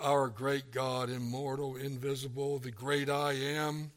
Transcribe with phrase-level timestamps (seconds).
[0.00, 3.90] our great God, immortal, invisible, the great I am,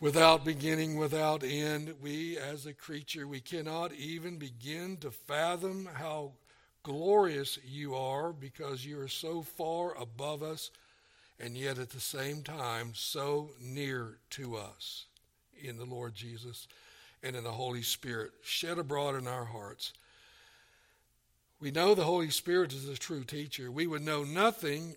[0.00, 1.94] without beginning, without end.
[2.02, 6.32] We, as a creature, we cannot even begin to fathom how
[6.82, 10.70] glorious you are because you are so far above us
[11.38, 15.06] and yet at the same time so near to us
[15.60, 16.68] in the Lord Jesus
[17.22, 19.92] and in the Holy Spirit shed abroad in our hearts.
[21.62, 23.70] We know the Holy Spirit is a true teacher.
[23.70, 24.96] We would know nothing,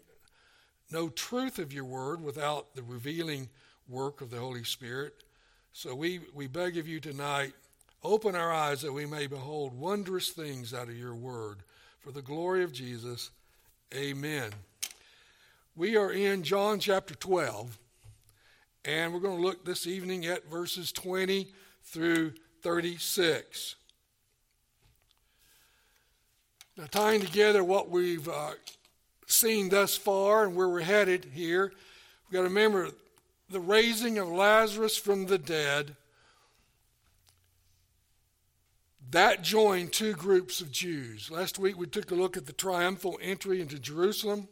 [0.90, 3.50] no truth of your word without the revealing
[3.88, 5.14] work of the Holy Spirit.
[5.74, 7.54] So we, we beg of you tonight,
[8.04, 11.60] open our eyes that we may behold wondrous things out of your word.
[12.00, 13.30] For the glory of Jesus,
[13.94, 14.50] amen.
[15.76, 17.78] We are in John chapter 12,
[18.86, 21.48] and we're going to look this evening at verses 20
[21.84, 23.76] through 36.
[26.78, 28.52] Now, tying together what we've uh,
[29.28, 32.90] seen thus far and where we're headed here, we've got to remember
[33.50, 35.96] the raising of Lazarus from the dead.
[39.12, 41.32] That joined two groups of Jews.
[41.32, 44.50] Last week we took a look at the triumphal entry into Jerusalem.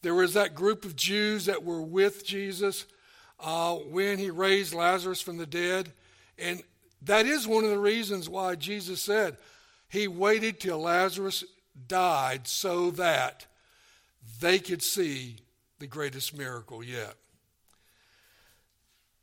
[0.00, 2.86] There was that group of Jews that were with Jesus
[3.38, 5.92] uh, when he raised Lazarus from the dead.
[6.36, 6.64] And
[7.02, 9.36] that is one of the reasons why Jesus said,
[9.92, 11.44] he waited till Lazarus
[11.86, 13.44] died so that
[14.40, 15.36] they could see
[15.80, 17.14] the greatest miracle yet.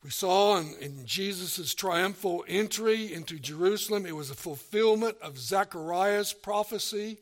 [0.03, 6.33] We saw in, in Jesus' triumphal entry into Jerusalem, it was a fulfillment of Zechariah's
[6.33, 7.17] prophecy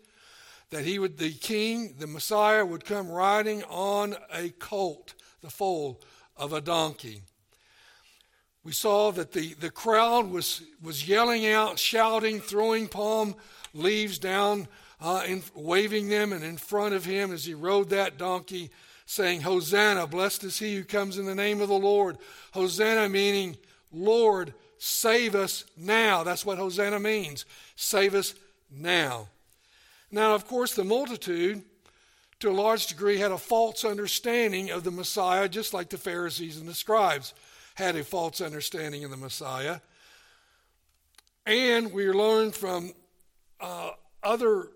[0.69, 6.01] that he would, the king, the Messiah, would come riding on a colt, the foal
[6.35, 7.21] of a donkey.
[8.67, 13.35] We saw that the, the crowd was, was yelling out, shouting, throwing palm
[13.73, 14.67] leaves down,
[14.99, 18.69] uh, and waving them, and in front of him as he rode that donkey,
[19.05, 22.17] saying, Hosanna, blessed is he who comes in the name of the Lord.
[22.51, 23.55] Hosanna meaning,
[23.93, 26.23] Lord, save us now.
[26.23, 27.45] That's what Hosanna means.
[27.77, 28.35] Save us
[28.69, 29.29] now.
[30.11, 31.63] Now, of course, the multitude,
[32.41, 36.57] to a large degree, had a false understanding of the Messiah, just like the Pharisees
[36.57, 37.33] and the scribes
[37.77, 39.79] had a false understanding of the Messiah.
[41.45, 42.91] And we learn from
[43.61, 43.91] uh,
[44.23, 44.69] other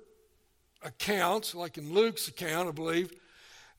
[0.84, 3.12] accounts, like in Luke's account, I believe,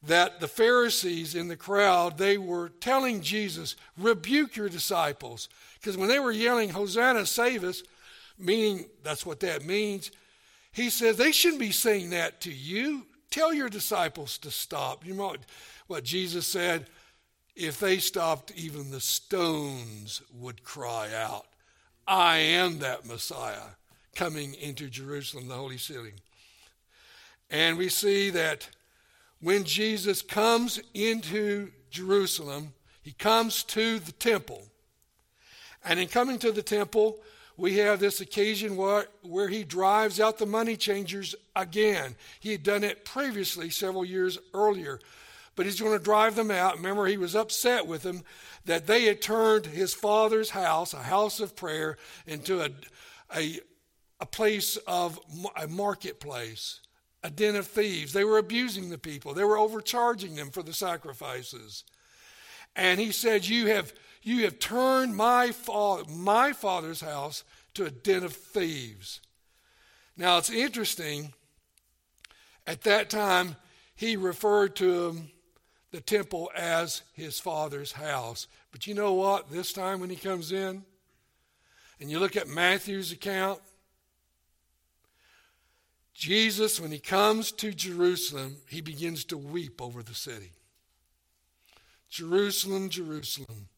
[0.03, 5.49] that the Pharisees in the crowd, they were telling Jesus, rebuke your disciples.
[5.81, 7.85] Because when they were yelling, Hosanna, save us,
[8.37, 10.11] meaning that's what that means,
[10.73, 13.07] he says they shouldn't be saying that to you.
[13.31, 15.07] Tell your disciples to stop.
[15.07, 15.37] You know
[15.87, 16.87] what Jesus said?
[17.55, 21.47] If they stopped, even the stones would cry out,
[22.07, 23.77] I am that Messiah
[24.15, 26.13] coming into Jerusalem, the holy city.
[27.51, 28.69] And we see that
[29.41, 34.63] when Jesus comes into Jerusalem, he comes to the temple.
[35.85, 37.19] And in coming to the temple,
[37.57, 42.15] we have this occasion where, where he drives out the money changers again.
[42.41, 44.99] He had done it previously, several years earlier.
[45.55, 46.77] But he's going to drive them out.
[46.77, 48.23] Remember, he was upset with them
[48.65, 52.71] that they had turned his father's house, a house of prayer, into a,
[53.37, 53.61] a,
[54.21, 55.19] a place of
[55.57, 56.81] a marketplace,
[57.23, 58.13] a den of thieves.
[58.13, 61.85] They were abusing the people, they were overcharging them for the sacrifices.
[62.75, 63.93] And he said, You have,
[64.23, 69.21] you have turned my, fa- my father's house to a den of thieves.
[70.17, 71.35] Now it's interesting,
[72.67, 73.57] at that time,
[73.95, 75.17] he referred to
[75.93, 78.49] the temple as his father's house.
[78.73, 79.51] But you know what?
[79.51, 80.83] This time when he comes in,
[82.01, 83.61] and you look at Matthew's account,
[86.15, 90.53] Jesus, when he comes to Jerusalem, he begins to weep over the city.
[92.09, 93.69] Jerusalem, Jerusalem,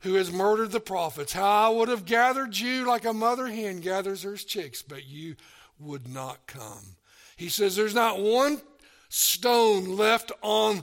[0.00, 1.32] who has murdered the prophets.
[1.32, 5.36] How I would have gathered you like a mother hen gathers her chicks, but you
[5.78, 6.96] would not come.
[7.36, 8.60] He says, There's not one
[9.08, 10.82] stone left on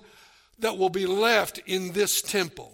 [0.60, 2.74] that will be left in this temple.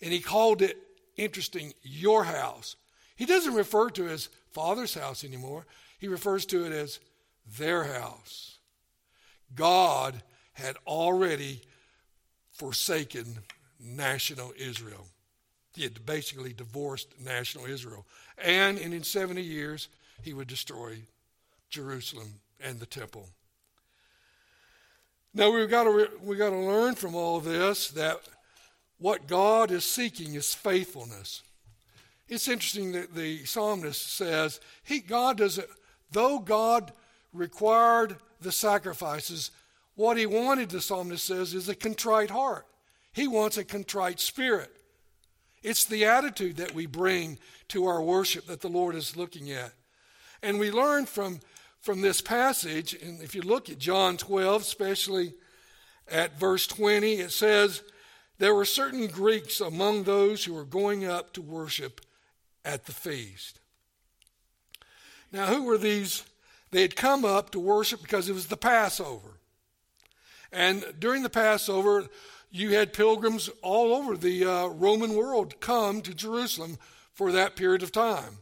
[0.00, 0.78] And he called it,
[1.16, 2.76] interesting, your house.
[3.16, 5.66] He doesn't refer to his father's house anymore.
[5.98, 7.00] He refers to it as
[7.58, 8.58] their house.
[9.54, 10.22] God
[10.52, 11.60] had already
[12.52, 13.38] forsaken
[13.78, 15.06] national Israel.
[15.74, 18.06] He had basically divorced national Israel.
[18.38, 19.88] And in 70 years,
[20.22, 21.02] he would destroy
[21.68, 23.28] Jerusalem and the temple.
[25.32, 28.20] Now we've got to we got to learn from all this that
[28.98, 31.42] what God is seeking is faithfulness.
[32.28, 35.68] It's interesting that the psalmist says he God doesn't
[36.12, 36.92] Though God
[37.32, 39.50] required the sacrifices,
[39.94, 42.66] what he wanted, the psalmist says, is a contrite heart.
[43.12, 44.70] He wants a contrite spirit.
[45.62, 47.38] It's the attitude that we bring
[47.68, 49.72] to our worship that the Lord is looking at.
[50.42, 51.40] And we learn from,
[51.80, 55.34] from this passage, and if you look at John 12, especially
[56.10, 57.82] at verse 20, it says,
[58.38, 62.00] There were certain Greeks among those who were going up to worship
[62.64, 63.60] at the feast.
[65.32, 66.24] Now, who were these?
[66.70, 69.38] They had come up to worship because it was the Passover.
[70.52, 72.06] And during the Passover,
[72.50, 76.78] you had pilgrims all over the uh, Roman world come to Jerusalem
[77.12, 78.38] for that period of time.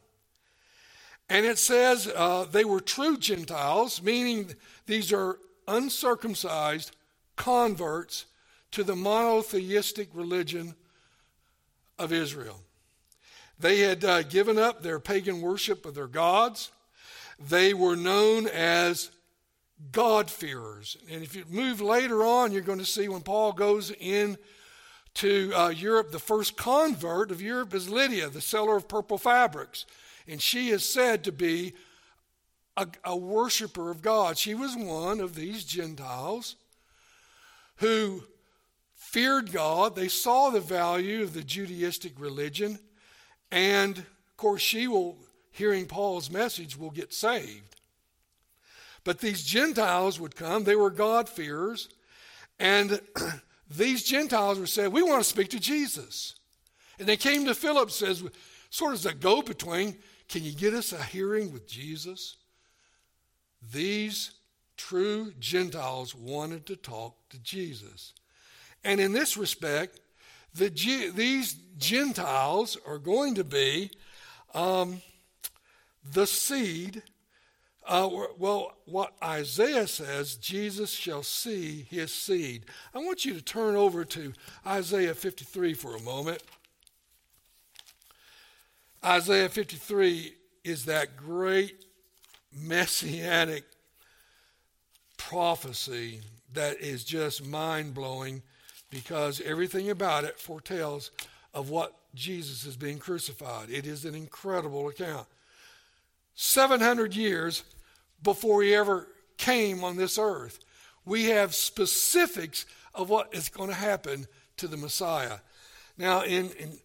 [1.31, 4.55] And it says uh, they were true Gentiles, meaning
[4.87, 6.97] these are uncircumcised
[7.37, 8.27] converts
[8.71, 10.75] to the monotheistic religion
[11.99, 12.61] of Israel.
[13.61, 16.71] They had uh, given up their pagan worship of their gods.
[17.39, 19.11] They were known as
[19.93, 20.97] God-fearers.
[21.11, 24.39] And if you move later on, you're going to see when Paul goes in
[25.15, 29.85] to uh, Europe, the first convert of Europe is Lydia, the seller of purple fabrics.
[30.29, 31.75] And she is said to be
[32.77, 34.37] a, a worshiper of God.
[34.37, 36.57] She was one of these Gentiles
[37.77, 38.23] who
[38.95, 39.97] feared God.
[39.97, 42.79] They saw the value of the Judaistic religion.
[43.51, 45.17] And, of course, she will,
[45.51, 47.77] hearing Paul's message, will get saved.
[49.05, 51.89] But these Gentiles would come, they were God-fearers,
[52.61, 53.01] and
[53.71, 56.35] these Gentiles would say, We want to speak to Jesus.
[56.99, 58.23] And they came to Philip, says,
[58.71, 59.97] sort of as a go between,
[60.29, 62.37] can you get us a hearing with Jesus?
[63.73, 64.33] These
[64.77, 68.13] true Gentiles wanted to talk to Jesus.
[68.85, 70.01] And in this respect,
[70.55, 70.69] the
[71.15, 73.91] these Gentiles are going to be
[74.55, 75.03] um,
[76.05, 77.03] the seed
[77.89, 82.67] uh, well, what Isaiah says, Jesus shall see his seed.
[82.95, 84.35] I want you to turn over to
[84.67, 86.43] Isaiah 53 for a moment.
[89.05, 90.35] Isaiah 53
[90.65, 91.85] is that great
[92.53, 93.65] messianic
[95.17, 96.21] prophecy
[96.53, 98.43] that is just mind blowing
[98.91, 101.11] because everything about it foretells
[101.55, 103.71] of what Jesus is being crucified.
[103.71, 105.27] It is an incredible account.
[106.35, 107.65] 700 years
[108.23, 110.59] before he ever came on this earth.
[111.05, 115.39] We have specifics of what is going to happen to the Messiah.
[115.97, 116.79] Now, in, in,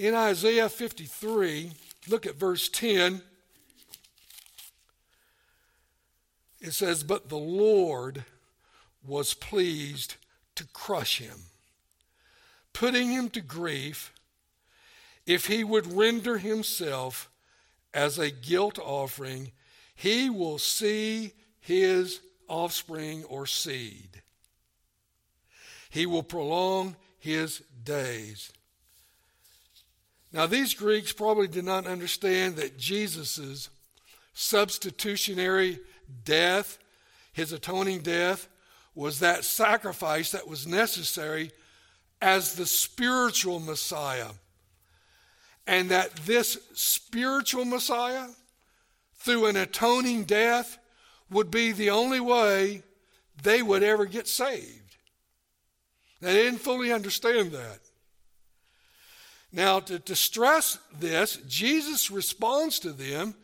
[0.00, 1.72] in Isaiah 53,
[2.08, 3.20] look at verse 10.
[6.58, 8.24] It says, But the Lord
[9.06, 10.14] was pleased
[10.54, 11.40] to crush him,
[12.72, 14.14] putting him to grief,
[15.26, 17.28] if he would render himself
[17.92, 19.52] as a guilt offering
[19.94, 24.22] he will see his offspring or seed.
[25.90, 28.50] He will prolong his days.
[30.32, 33.68] Now, these Greeks probably did not understand that Jesus'
[34.32, 35.80] substitutionary
[36.24, 36.78] death,
[37.32, 38.48] his atoning death,
[38.94, 41.50] was that sacrifice that was necessary
[42.22, 44.30] as the spiritual Messiah.
[45.66, 48.26] And that this spiritual Messiah
[49.16, 50.78] through an atoning death
[51.30, 52.82] would be the only way
[53.42, 54.96] they would ever get saved.
[56.20, 57.80] They didn't fully understand that.
[59.52, 63.34] Now, to, to stress this, Jesus responds to them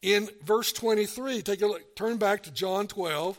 [0.00, 1.42] in verse 23.
[1.42, 3.38] Take a look, turn back to John 12.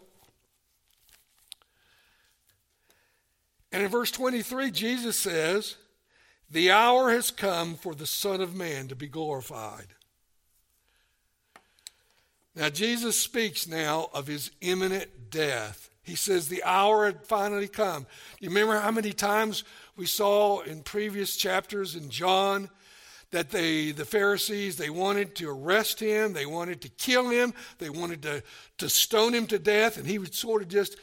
[3.72, 5.76] And in verse 23, Jesus says,
[6.50, 9.88] The hour has come for the Son of Man to be glorified.
[12.56, 15.92] Now, Jesus speaks now of his imminent death.
[16.02, 18.08] He says the hour had finally come.
[18.40, 19.64] You remember how many times
[19.98, 22.70] we saw in previous chapters in John
[23.32, 27.90] that they, the Pharisees, they wanted to arrest him, they wanted to kill him, they
[27.90, 28.44] wanted to,
[28.78, 30.98] to stone him to death, and he would sort of just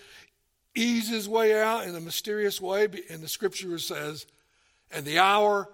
[0.75, 2.89] ease his way out in a mysterious way.
[3.11, 4.27] And the scripture says,
[4.91, 5.69] and the hour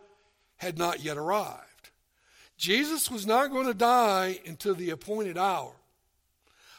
[0.56, 1.90] had not yet arrived.
[2.56, 5.72] Jesus was not going to die until the appointed hour.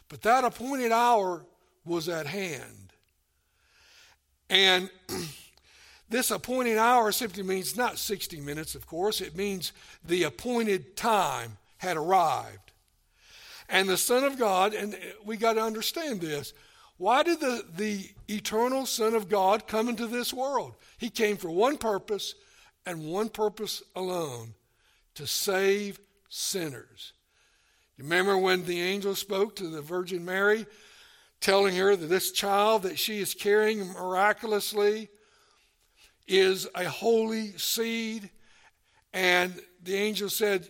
[0.09, 1.45] But that appointed hour
[1.85, 2.93] was at hand.
[4.49, 4.89] And
[6.11, 9.71] this appointed hour simply means not 60 minutes, of course, it means
[10.05, 12.71] the appointed time had arrived.
[13.69, 16.53] And the Son of God, and we got to understand this.
[16.97, 20.75] Why did the, the eternal Son of God come into this world?
[20.97, 22.35] He came for one purpose
[22.85, 24.53] and one purpose alone
[25.15, 27.13] to save sinners.
[27.97, 30.65] Remember when the angel spoke to the Virgin Mary,
[31.39, 35.07] telling her that this child that she is carrying miraculously
[36.31, 38.29] is a holy seed?
[39.13, 40.67] And the angel said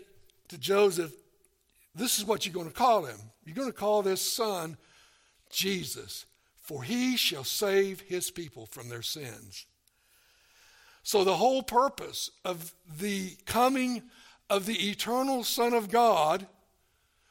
[0.50, 1.14] to Joseph,
[1.94, 3.18] This is what you're going to call him.
[3.46, 4.78] You're going to call this son
[5.50, 6.26] Jesus,
[6.58, 9.66] for he shall save his people from their sins.
[11.04, 14.04] So, the whole purpose of the coming
[14.50, 16.46] of the eternal Son of God,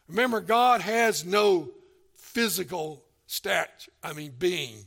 [0.08, 1.70] remember, God has no
[2.16, 4.86] physical stature, I mean, being.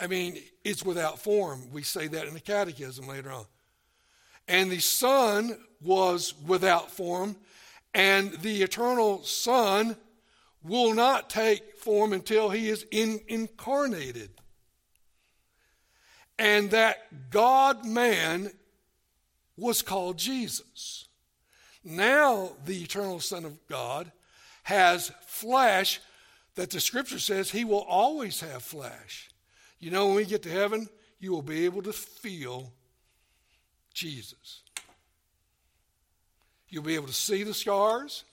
[0.00, 1.70] I mean, it's without form.
[1.72, 3.46] We say that in the catechism later on.
[4.46, 7.36] And the Son was without form,
[7.94, 9.96] and the eternal Son
[10.62, 14.30] will not take form until he is in, incarnated
[16.38, 18.50] and that God man
[19.56, 21.06] was called Jesus.
[21.84, 24.12] Now, the eternal Son of God
[24.64, 26.00] has flesh
[26.54, 29.30] that the scripture says he will always have flesh.
[29.80, 30.88] You know, when we get to heaven,
[31.20, 32.72] you will be able to feel
[33.94, 34.62] Jesus.
[36.68, 38.24] You'll be able to see the scars,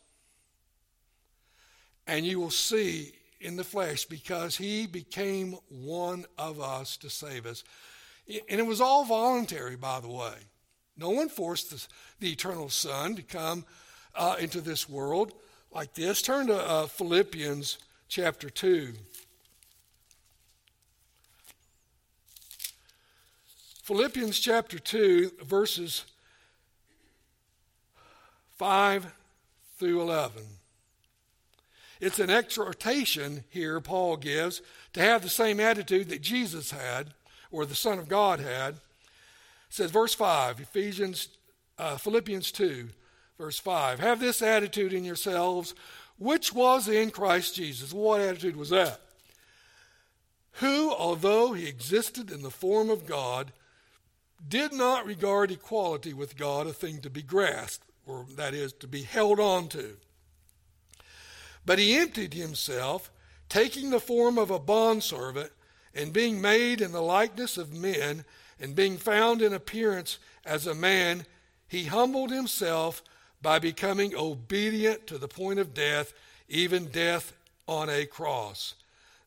[2.08, 7.46] and you will see in the flesh because he became one of us to save
[7.46, 7.64] us.
[8.28, 10.34] And it was all voluntary, by the way.
[10.98, 11.86] No one forced the,
[12.20, 13.66] the eternal Son to come
[14.16, 15.34] uh, into this world
[15.72, 16.22] like this.
[16.22, 18.94] Turn to uh, Philippians chapter 2.
[23.86, 26.06] Philippians chapter 2, verses
[28.58, 29.14] 5
[29.78, 30.42] through 11.
[32.02, 34.64] It's an exhortation here Paul gives
[34.94, 37.14] to have the same attitude that Jesus had
[37.52, 38.74] or the Son of God had.
[38.74, 38.80] It
[39.70, 41.28] says, verse 5, Ephesians,
[41.78, 42.90] uh, Philippians 2,
[43.38, 44.00] verse 5.
[44.00, 45.76] Have this attitude in yourselves,
[46.18, 47.94] which was in Christ Jesus.
[47.94, 49.00] What attitude was that?
[50.54, 53.52] Who, although he existed in the form of God,
[54.48, 58.88] did not regard equality with God a thing to be grasped, or that is, to
[58.88, 59.98] be held on to.
[61.66, 63.12] But he emptied himself,
[63.50, 65.52] taking the form of a bondservant
[65.94, 68.26] and being made in the likeness of men,
[68.60, 71.26] and being found in appearance as a man,
[71.68, 73.02] he humbled himself
[73.42, 76.14] by becoming obedient to the point of death,
[76.48, 77.34] even death
[77.68, 78.76] on a cross.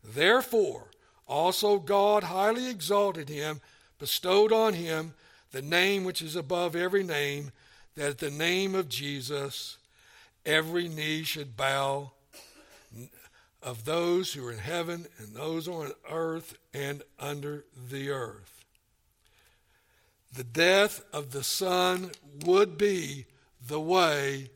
[0.03, 0.91] Therefore,
[1.27, 3.61] also God highly exalted him,
[3.99, 5.15] bestowed on him
[5.51, 7.53] the name which is above every name,
[7.97, 9.79] that at the name of Jesus
[10.45, 12.13] every knee should bow
[13.63, 18.65] of those who are in heaven and those on earth and under the earth.
[20.35, 22.11] The death of the Son
[22.45, 23.27] would be
[23.67, 24.51] the way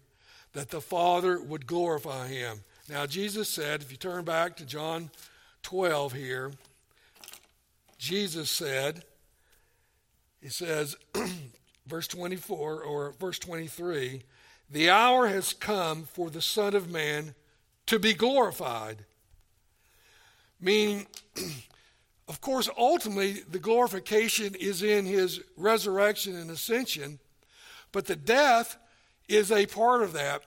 [0.52, 2.60] that the Father would glorify him.
[2.88, 5.10] Now, Jesus said, if you turn back to John
[5.62, 6.52] 12 here,
[7.98, 9.04] Jesus said,
[10.42, 10.96] He says,
[11.86, 14.22] verse 24 or verse 23,
[14.68, 17.34] the hour has come for the Son of Man
[17.86, 19.04] to be glorified.
[20.60, 21.06] Meaning,
[22.28, 27.20] of course, ultimately, the glorification is in his resurrection and ascension,
[27.92, 28.76] but the death
[29.28, 30.42] is a part of that.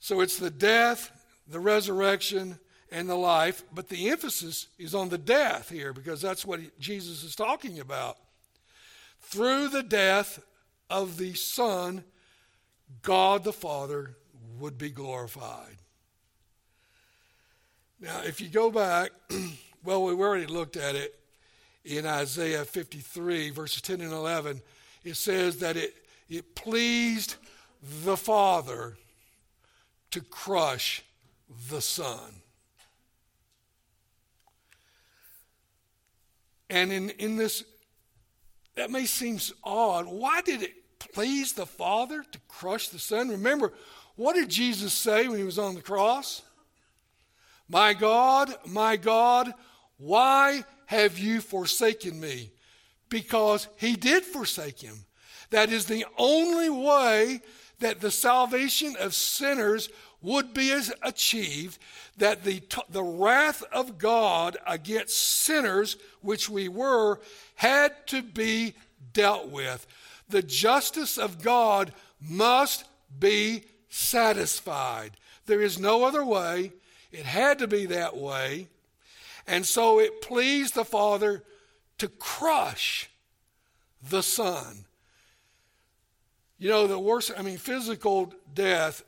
[0.00, 1.12] So it's the death,
[1.46, 2.58] the resurrection,
[2.90, 7.22] and the life, but the emphasis is on the death here because that's what Jesus
[7.22, 8.18] is talking about.
[9.22, 10.42] Through the death
[10.90, 12.04] of the Son,
[13.02, 14.16] God the Father
[14.58, 15.76] would be glorified.
[18.00, 19.12] Now, if you go back,
[19.84, 21.18] well, we've already looked at it
[21.84, 24.60] in Isaiah 53, verses 10 and 11.
[25.04, 25.94] It says that it,
[26.28, 27.36] it pleased
[28.04, 28.96] the Father
[30.10, 31.02] to crush
[31.70, 32.42] the Son.
[36.70, 37.64] And in, in this,
[38.74, 40.06] that may seem odd.
[40.06, 43.28] Why did it please the Father to crush the Son?
[43.28, 43.72] Remember,
[44.16, 46.42] what did Jesus say when he was on the cross?
[47.68, 49.52] My God, my God,
[49.96, 52.50] why have you forsaken me?
[53.08, 55.04] Because he did forsake him.
[55.50, 57.40] That is the only way
[57.80, 59.88] that the salvation of sinners
[60.22, 61.78] would be achieved,
[62.16, 67.20] that the, the wrath of God against sinners, which we were,
[67.56, 68.74] had to be
[69.12, 69.86] dealt with.
[70.28, 72.84] The justice of God must
[73.18, 75.12] be satisfied.
[75.46, 76.72] There is no other way.
[77.10, 78.68] It had to be that way.
[79.46, 81.42] And so it pleased the Father
[81.98, 83.10] to crush
[84.08, 84.84] the Son.
[86.58, 89.02] You know, the worst, I mean, physical death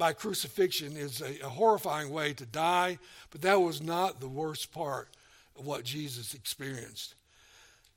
[0.00, 2.98] by crucifixion is a, a horrifying way to die,
[3.30, 5.10] but that was not the worst part
[5.58, 7.14] of what Jesus experienced.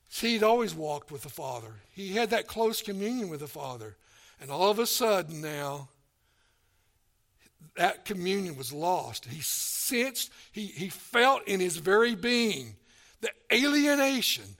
[0.09, 1.73] See, he'd always walked with the Father.
[1.93, 3.95] He had that close communion with the Father.
[4.41, 5.87] And all of a sudden now,
[7.77, 9.25] that communion was lost.
[9.25, 12.75] He sensed, he, he felt in his very being
[13.21, 14.57] the alienation,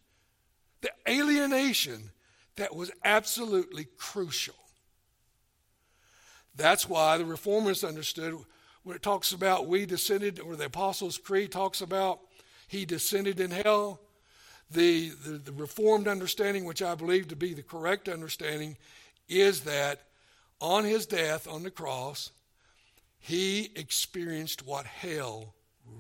[0.82, 2.10] the alienation
[2.56, 4.56] that was absolutely crucial.
[6.56, 8.38] That's why the reformers understood
[8.84, 12.20] when it talks about we descended, or the Apostles' Creed talks about
[12.68, 14.00] he descended in hell.
[14.72, 18.78] The, the, the reformed understanding, which I believe to be the correct understanding,
[19.30, 20.04] is that
[20.60, 22.32] on his death on the cross,
[23.20, 25.54] he experienced what hell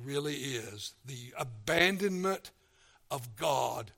[0.03, 2.51] really is the abandonment
[3.11, 3.91] of God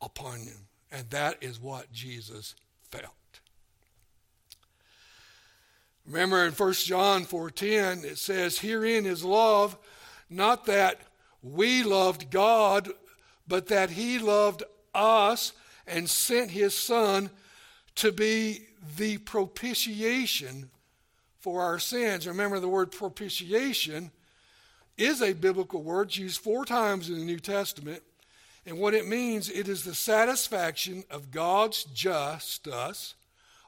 [0.00, 0.66] upon him.
[0.92, 2.54] And that is what Jesus
[2.90, 3.14] felt.
[6.06, 9.76] Remember in 1 John 4:10 it says herein is love
[10.30, 11.00] not that
[11.42, 12.90] we loved God
[13.48, 14.62] but that he loved
[14.94, 15.52] us
[15.86, 17.30] and sent his son
[17.96, 20.70] to be the propitiation
[21.40, 22.26] for our sins.
[22.26, 24.10] Remember the word propitiation
[24.96, 28.02] is a biblical word used four times in the New Testament
[28.64, 33.14] and what it means it is the satisfaction of God's justice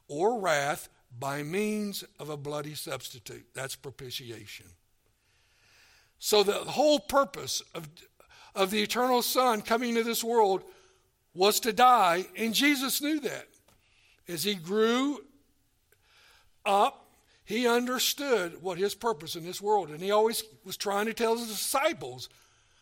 [0.09, 3.47] or wrath by means of a bloody substitute.
[3.55, 4.67] That's propitiation.
[6.19, 7.89] So, the whole purpose of,
[8.55, 10.63] of the eternal Son coming to this world
[11.35, 13.47] was to die, and Jesus knew that.
[14.27, 15.21] As he grew
[16.67, 17.07] up,
[17.45, 21.37] he understood what his purpose in this world, and he always was trying to tell
[21.37, 22.29] his disciples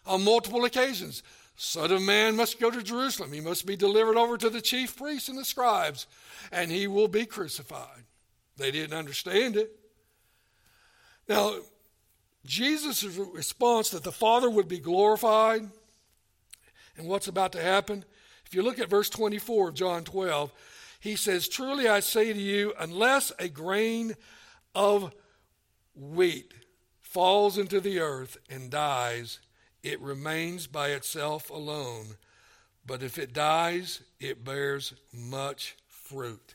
[0.06, 1.22] on multiple occasions
[1.56, 3.32] Son of Man must go to Jerusalem.
[3.32, 6.06] He must be delivered over to the chief priests and the scribes,
[6.52, 8.04] and he will be crucified.
[8.56, 9.70] They didn't understand it.
[11.28, 11.56] Now,
[12.44, 15.68] Jesus' response that the Father would be glorified
[16.96, 18.04] and what's about to happen,
[18.46, 20.52] if you look at verse 24 of John 12,
[21.00, 24.14] he says, Truly I say to you, unless a grain
[24.74, 25.12] of
[25.94, 26.54] wheat
[27.02, 29.40] falls into the earth and dies,
[29.82, 32.16] it remains by itself alone.
[32.86, 36.54] But if it dies, it bears much fruit.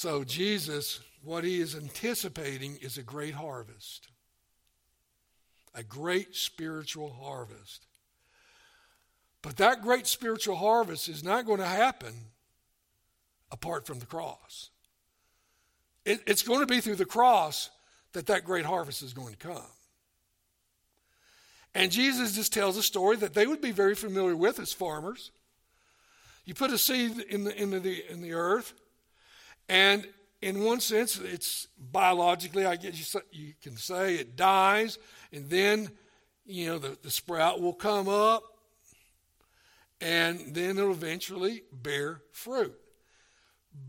[0.00, 4.06] So, Jesus, what he is anticipating is a great harvest,
[5.74, 7.84] a great spiritual harvest.
[9.42, 12.14] But that great spiritual harvest is not going to happen
[13.50, 14.70] apart from the cross.
[16.04, 17.68] It, it's going to be through the cross
[18.12, 19.72] that that great harvest is going to come.
[21.74, 25.32] And Jesus just tells a story that they would be very familiar with as farmers.
[26.44, 28.74] You put a seed in the, in the, in the earth,
[29.68, 30.06] and
[30.40, 34.98] in one sense, it's biologically, I guess you, you can say, it dies,
[35.32, 35.90] and then,
[36.46, 38.42] you know, the, the sprout will come up,
[40.00, 42.78] and then it'll eventually bear fruit.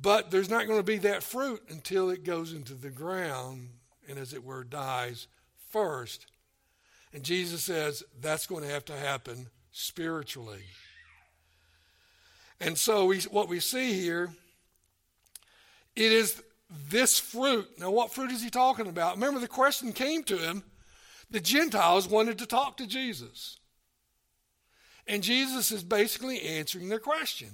[0.02, 3.70] But there's not going to be that fruit until it goes into the ground
[4.08, 5.28] and, as it were, dies
[5.70, 6.26] first.
[7.14, 10.64] And Jesus says that's going to have to happen spiritually.
[12.60, 14.32] And so we, what we see here
[15.96, 16.42] it is
[16.90, 17.68] this fruit.
[17.80, 19.16] Now, what fruit is he talking about?
[19.16, 20.64] Remember, the question came to him.
[21.32, 23.58] The Gentiles wanted to talk to Jesus.
[25.08, 27.50] And Jesus is basically answering their question.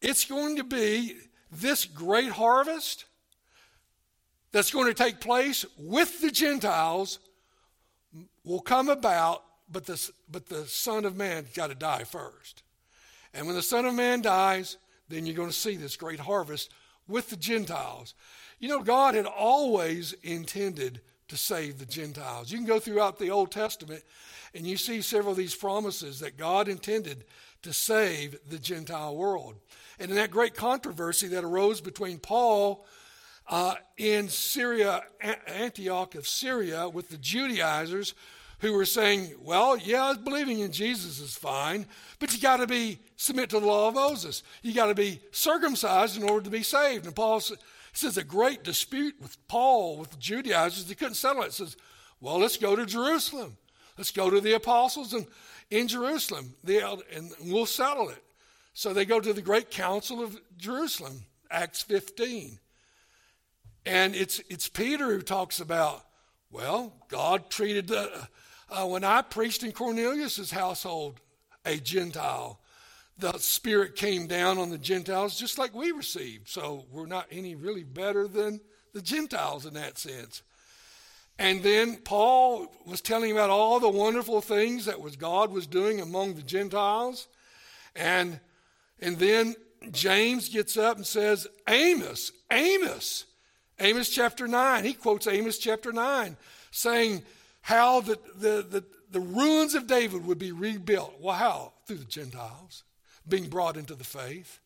[0.00, 1.16] It's going to be
[1.50, 3.04] this great harvest
[4.52, 7.18] that's going to take place with the Gentiles
[8.44, 12.62] will come about, but the, but the Son of Man's got to die first.
[13.32, 14.76] And when the Son of Man dies,
[15.08, 16.70] then you're going to see this great harvest
[17.08, 18.14] with the Gentiles.
[18.58, 22.50] You know, God had always intended to save the Gentiles.
[22.50, 24.02] You can go throughout the Old Testament
[24.54, 27.24] and you see several of these promises that God intended
[27.62, 29.56] to save the Gentile world.
[29.98, 32.86] And in that great controversy that arose between Paul
[33.48, 35.02] uh, in Syria,
[35.46, 38.14] Antioch of Syria, with the Judaizers
[38.60, 41.86] who were saying, well, yeah, believing in Jesus is fine,
[42.18, 44.42] but you got to be submit to the law of Moses.
[44.62, 47.06] You got to be circumcised in order to be saved.
[47.06, 47.40] And Paul
[47.92, 50.86] says a great dispute with Paul with the Judaizers.
[50.86, 51.48] They couldn't settle it.
[51.48, 51.76] It says,
[52.20, 53.56] well, let's go to Jerusalem.
[53.96, 55.26] Let's go to the apostles and
[55.70, 58.22] in Jerusalem, and we'll settle it.
[58.74, 62.58] So they go to the great council of Jerusalem, Acts 15.
[63.86, 66.04] And it's, it's Peter who talks about,
[66.50, 68.28] well, God treated the,
[68.70, 71.20] uh, when I preached in Cornelius's household,
[71.64, 72.60] a Gentile,
[73.18, 76.48] the Spirit came down on the Gentiles just like we received.
[76.48, 78.60] So we're not any really better than
[78.92, 80.42] the Gentiles in that sense.
[81.38, 86.00] And then Paul was telling about all the wonderful things that was God was doing
[86.00, 87.28] among the Gentiles.
[87.96, 88.40] And,
[89.00, 89.56] and then
[89.90, 93.26] James gets up and says, Amos, Amos,
[93.80, 94.84] Amos chapter 9.
[94.84, 96.36] He quotes Amos chapter 9,
[96.70, 97.22] saying
[97.64, 101.14] how the, the, the, the ruins of David would be rebuilt.
[101.18, 101.72] Well, how?
[101.86, 102.84] Through the Gentiles
[103.26, 104.60] being brought into the faith.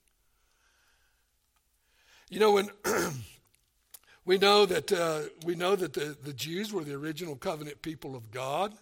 [2.28, 2.70] You know, when
[4.24, 8.16] we know that uh, we know that the, the Jews were the original covenant people
[8.16, 8.74] of God.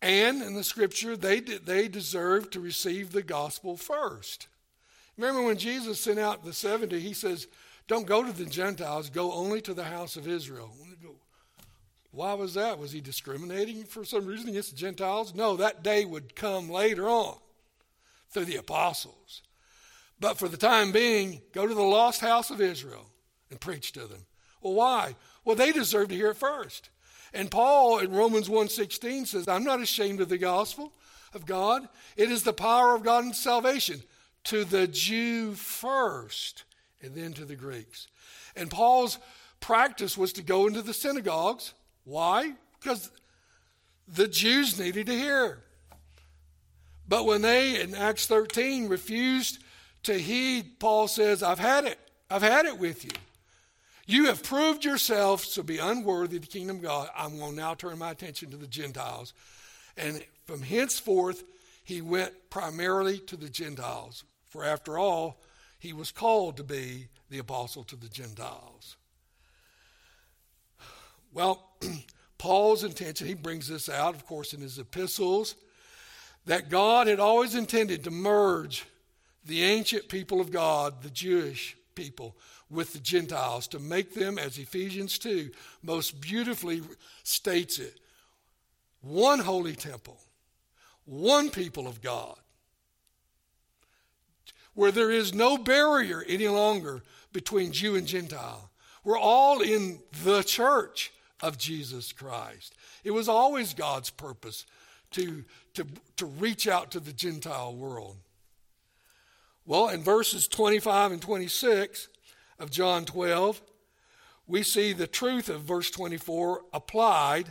[0.00, 4.46] And in the scripture, they, they deserved to receive the gospel first.
[5.16, 7.48] Remember when Jesus sent out the 70, he says,
[7.88, 10.70] Don't go to the Gentiles, go only to the house of Israel.
[12.14, 12.78] Why was that?
[12.78, 15.34] Was he discriminating for some reason against the Gentiles?
[15.34, 17.36] No, that day would come later on
[18.30, 19.42] through the apostles.
[20.20, 23.10] But for the time being, go to the lost house of Israel
[23.50, 24.26] and preach to them.
[24.60, 25.16] Well, why?
[25.44, 26.90] Well, they deserve to hear it first.
[27.32, 30.92] And Paul in Romans 1:16 says, "I'm not ashamed of the gospel
[31.32, 31.88] of God.
[32.16, 34.04] It is the power of God in salvation
[34.44, 36.62] to the Jew first
[37.02, 38.06] and then to the Greeks."
[38.54, 39.18] And Paul's
[39.58, 41.72] practice was to go into the synagogues.
[42.04, 42.52] Why?
[42.78, 43.10] Because
[44.06, 45.58] the Jews needed to hear.
[47.08, 49.58] But when they, in Acts 13, refused
[50.04, 51.98] to heed, Paul says, I've had it.
[52.30, 53.10] I've had it with you.
[54.06, 57.08] You have proved yourselves to be unworthy of the kingdom of God.
[57.16, 59.32] I'm going to now turn my attention to the Gentiles.
[59.96, 61.44] And from henceforth,
[61.84, 64.24] he went primarily to the Gentiles.
[64.48, 65.40] For after all,
[65.78, 68.96] he was called to be the apostle to the Gentiles.
[71.34, 71.68] Well,
[72.38, 75.56] Paul's intention, he brings this out, of course, in his epistles
[76.46, 78.84] that God had always intended to merge
[79.44, 82.36] the ancient people of God, the Jewish people,
[82.70, 85.50] with the Gentiles, to make them, as Ephesians 2
[85.82, 86.82] most beautifully
[87.24, 87.98] states it,
[89.00, 90.18] one holy temple,
[91.04, 92.36] one people of God,
[94.74, 98.70] where there is no barrier any longer between Jew and Gentile.
[99.02, 101.12] We're all in the church
[101.44, 102.74] of Jesus Christ.
[103.04, 104.64] It was always God's purpose
[105.10, 108.16] to, to, to reach out to the Gentile world.
[109.66, 112.08] Well, in verses 25 and 26
[112.58, 113.60] of John 12,
[114.46, 117.48] we see the truth of verse 24 applied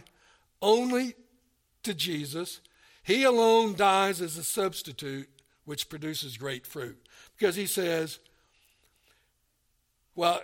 [0.60, 1.14] only
[1.84, 2.62] to Jesus.
[3.04, 5.30] He alone dies as a substitute,
[5.66, 6.98] which produces great fruit.
[7.38, 8.18] Because he says,
[10.16, 10.42] well,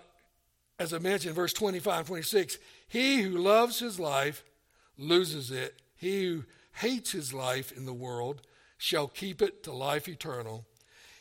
[0.77, 2.57] as I mentioned, verse 25 and 26,
[2.89, 4.43] he who loves his life
[4.97, 5.81] loses it.
[5.95, 8.41] He who hates his life in the world
[8.77, 10.65] shall keep it to life eternal.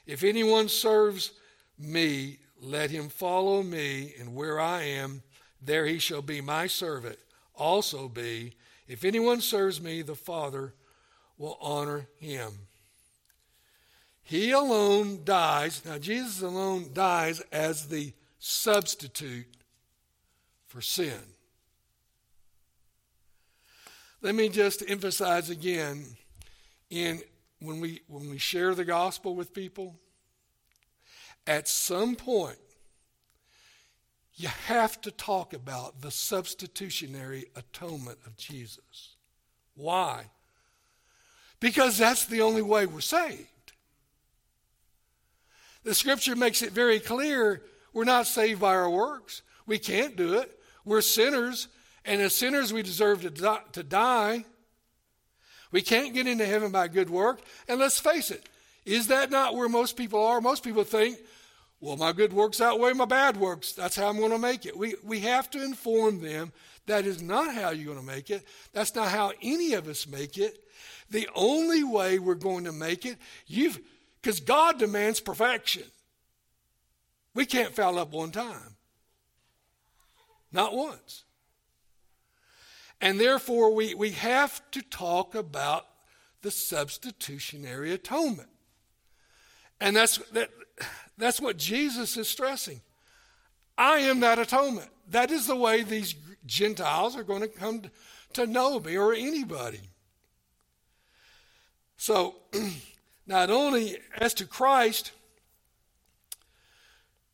[0.06, 1.32] If anyone serves
[1.78, 5.22] me, let him follow me, and where I am,
[5.60, 7.18] there he shall be my servant.
[7.54, 8.54] Also be,
[8.86, 10.72] if anyone serves me, the Father
[11.36, 12.52] will honor him.
[14.22, 15.84] He alone dies.
[15.84, 19.46] Now, Jesus alone dies as the substitute
[20.66, 21.20] for sin.
[24.20, 26.04] Let me just emphasize again
[26.90, 27.22] in
[27.60, 29.98] when we when we share the gospel with people
[31.46, 32.58] at some point
[34.38, 39.16] you have to talk about the substitutionary atonement of Jesus.
[39.74, 40.26] Why?
[41.58, 43.72] Because that's the only way we're saved.
[45.82, 49.42] The scripture makes it very clear we're not saved by our works.
[49.66, 50.56] We can't do it.
[50.84, 51.66] We're sinners
[52.08, 54.44] and as sinners, we deserve to, die, to die.
[55.70, 57.40] We can't get into heaven by good work.
[57.68, 58.48] And let's face it,
[58.86, 60.40] is that not where most people are?
[60.40, 61.18] Most people think,
[61.80, 63.72] well, my good works outweigh my bad works.
[63.72, 64.76] That's how I'm going to make it.
[64.76, 66.52] We, we have to inform them
[66.86, 68.48] that is not how you're going to make it.
[68.72, 70.64] That's not how any of us make it.
[71.10, 73.78] The only way we're going to make it, you've,
[74.22, 75.84] because God demands perfection.
[77.34, 78.76] We can't foul up one time.
[80.50, 81.24] Not once.
[83.00, 85.86] And therefore, we, we have to talk about
[86.42, 88.48] the substitutionary atonement.
[89.80, 90.50] And that's, that,
[91.16, 92.80] that's what Jesus is stressing.
[93.76, 94.88] I am that atonement.
[95.10, 96.14] That is the way these
[96.46, 97.82] Gentiles are going to come
[98.32, 99.80] to know me or anybody.
[101.96, 102.36] So,
[103.26, 105.12] not only as to Christ,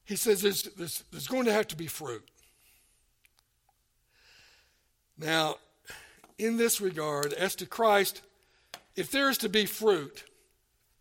[0.04, 2.28] he says there's, there's, there's going to have to be fruit.
[5.18, 5.56] Now,
[6.38, 8.22] in this regard, as to Christ,
[8.96, 10.24] if there is to be fruit,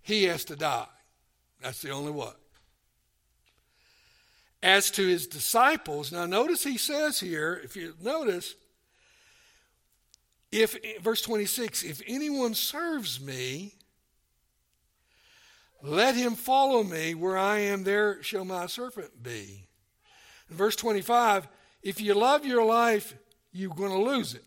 [0.01, 0.87] he has to die.
[1.61, 2.31] That's the only way.
[4.61, 8.55] As to his disciples, now notice he says here, if you notice,
[10.51, 13.73] if verse 26, if anyone serves me,
[15.81, 19.65] let him follow me where I am, there shall my servant be.
[20.49, 21.47] In verse 25,
[21.81, 23.15] if you love your life,
[23.53, 24.43] you're going to lose it.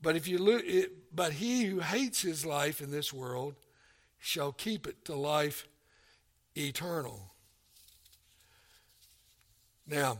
[0.00, 3.54] But if you it, but he who hates his life in this world
[4.18, 5.68] shall keep it to life
[6.56, 7.30] eternal.
[9.86, 10.18] Now,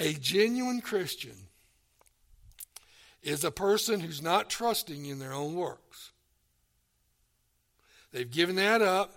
[0.00, 1.36] a genuine Christian
[3.22, 6.10] is a person who's not trusting in their own works.
[8.12, 9.14] They've given that up.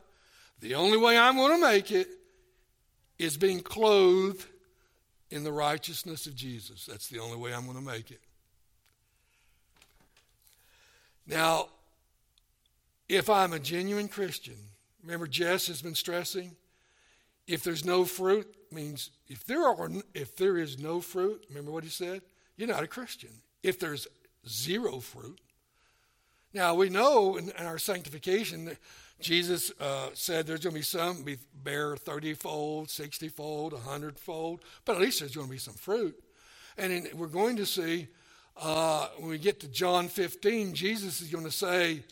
[0.59, 2.07] The only way I'm going to make it
[3.19, 4.45] is being clothed
[5.29, 6.85] in the righteousness of Jesus.
[6.85, 8.21] That's the only way I'm going to make it.
[11.25, 11.67] Now,
[13.09, 14.57] if I'm a genuine Christian,
[15.03, 16.55] remember Jess has been stressing,
[17.47, 21.83] if there's no fruit, means if there are if there is no fruit, remember what
[21.83, 22.21] he said?
[22.57, 23.29] You're not a Christian.
[23.63, 24.07] If there's
[24.47, 25.39] zero fruit.
[26.53, 28.77] Now we know in, in our sanctification that
[29.19, 34.19] Jesus uh, said there's going to be some be bear 30 fold, 60 fold, 100
[34.19, 36.17] fold, but at least there's going to be some fruit.
[36.77, 38.07] And in, we're going to see
[38.61, 42.03] uh, when we get to John 15, Jesus is going to say,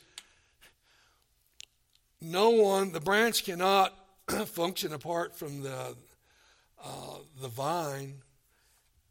[2.21, 3.93] No one, the branch cannot
[4.47, 5.95] function apart from the,
[6.83, 8.15] uh, the vine.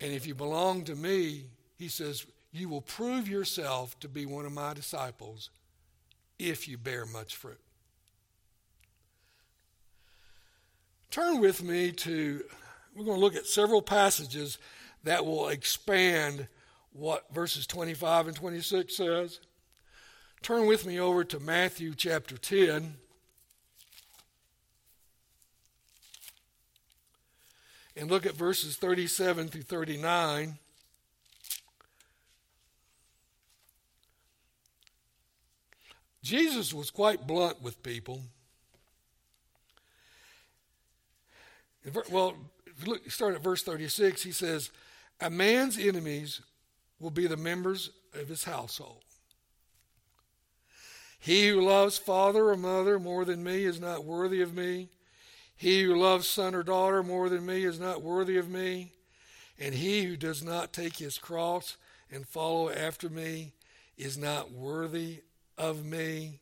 [0.01, 1.45] And if you belong to me,
[1.79, 5.51] he says, you will prove yourself to be one of my disciples
[6.39, 7.59] if you bear much fruit.
[11.15, 12.43] Turn with me to,
[12.93, 14.59] we're going to look at several passages
[15.05, 16.49] that will expand
[16.93, 19.39] what verses 25 and 26 says.
[20.43, 22.97] Turn with me over to Matthew chapter 10.
[27.97, 30.59] And look at verses 37 through 39.
[36.25, 38.23] Jesus was quite blunt with people.
[42.11, 42.35] Well,
[42.87, 44.23] look, start at verse 36.
[44.23, 44.71] He says,
[45.21, 46.41] A man's enemies
[46.99, 49.03] will be the members of his household.
[51.19, 54.91] He who loves father or mother more than me is not worthy of me.
[55.57, 58.93] He who loves son or daughter more than me is not worthy of me.
[59.59, 61.77] And he who does not take his cross
[62.11, 63.53] and follow after me
[63.97, 65.23] is not worthy
[65.57, 66.41] of me.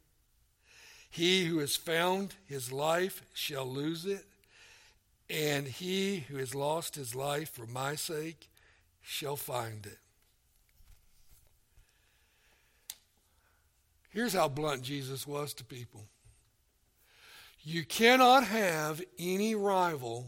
[1.08, 4.24] He who has found his life shall lose it,
[5.32, 8.50] and he who has lost his life for my sake
[9.00, 9.98] shall find it.
[14.10, 16.04] Here's how blunt Jesus was to people
[17.64, 20.26] you cannot have any rival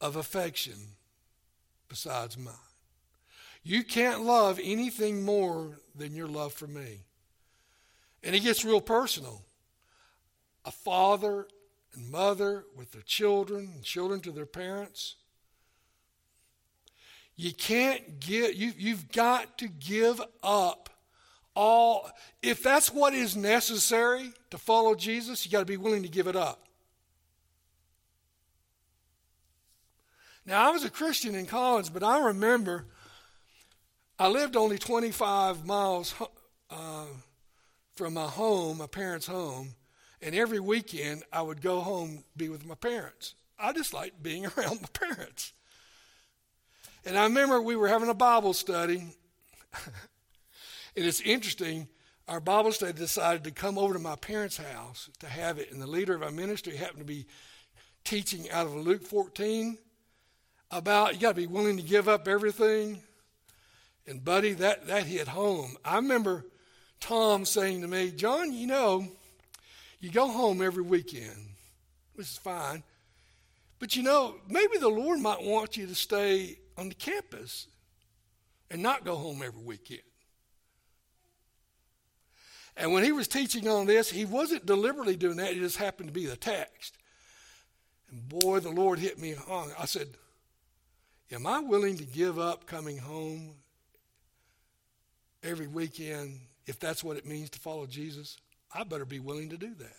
[0.00, 0.74] of affection
[1.88, 2.54] besides mine.
[3.64, 7.00] You can't love anything more than your love for me.
[8.22, 9.42] And it gets real personal.
[10.64, 11.46] A father
[11.94, 15.16] and mother with their children, and children to their parents.
[17.36, 20.90] You can't get, you, you've got to give up
[21.56, 22.10] all.
[22.42, 26.26] If that's what is necessary to follow Jesus, you got to be willing to give
[26.26, 26.66] it up.
[30.44, 32.86] Now, I was a Christian in college, but I remember
[34.18, 36.14] I lived only 25 miles
[36.70, 37.06] uh,
[37.94, 39.74] from my home, my parents' home,
[40.22, 43.34] and every weekend I would go home be with my parents.
[43.58, 45.52] I just liked being around my parents.
[47.04, 48.98] And I remember we were having a Bible study.
[49.74, 51.88] and it's interesting,
[52.28, 55.72] our Bible study decided to come over to my parents' house to have it.
[55.72, 57.26] And the leader of our ministry happened to be
[58.04, 59.76] teaching out of Luke 14
[60.70, 63.02] about you got to be willing to give up everything
[64.06, 65.76] and buddy, that, that hit home.
[65.84, 66.44] I remember
[67.00, 69.06] Tom saying to me, John, you know,
[70.02, 71.54] you go home every weekend,
[72.14, 72.82] which is fine.
[73.78, 77.68] But you know, maybe the Lord might want you to stay on the campus
[78.70, 80.02] and not go home every weekend.
[82.76, 86.08] And when he was teaching on this, he wasn't deliberately doing that, it just happened
[86.08, 86.96] to be the text.
[88.10, 89.72] And boy, the Lord hit me hard.
[89.78, 90.08] I said,
[91.30, 93.54] Am I willing to give up coming home
[95.42, 98.36] every weekend, if that's what it means to follow Jesus,
[98.74, 99.96] I better be willing to do that.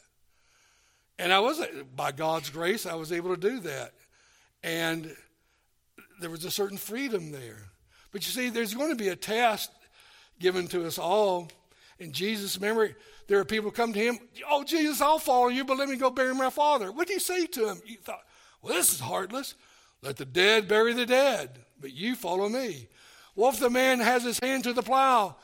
[1.19, 3.93] And I wasn't, by God's grace, I was able to do that.
[4.63, 5.15] And
[6.19, 7.69] there was a certain freedom there.
[8.11, 9.71] But you see, there's going to be a test
[10.39, 11.49] given to us all.
[11.99, 12.95] And Jesus, remember,
[13.27, 16.09] there are people come to him, Oh, Jesus, I'll follow you, but let me go
[16.09, 16.91] bury my father.
[16.91, 17.81] What do you say to him?
[17.85, 18.23] You thought,
[18.61, 19.55] Well, this is heartless.
[20.01, 22.87] Let the dead bury the dead, but you follow me.
[23.35, 25.37] What if the man has his hand to the plow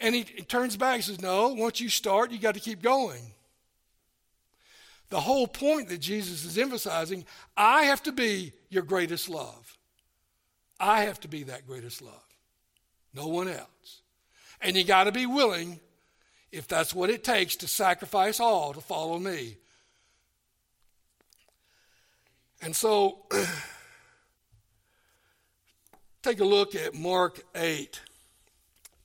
[0.00, 2.82] and he, he turns back and says, No, once you start, you got to keep
[2.82, 3.20] going.
[5.10, 7.24] The whole point that Jesus is emphasizing
[7.56, 9.76] I have to be your greatest love.
[10.78, 12.24] I have to be that greatest love.
[13.12, 14.00] No one else.
[14.62, 15.80] And you got to be willing,
[16.52, 19.56] if that's what it takes, to sacrifice all to follow me.
[22.62, 23.26] And so,
[26.22, 28.00] take a look at Mark 8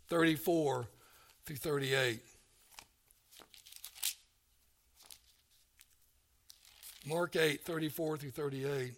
[0.09, 0.87] 34
[1.45, 2.19] through 38.
[7.07, 8.93] Mark 8 34 through 38.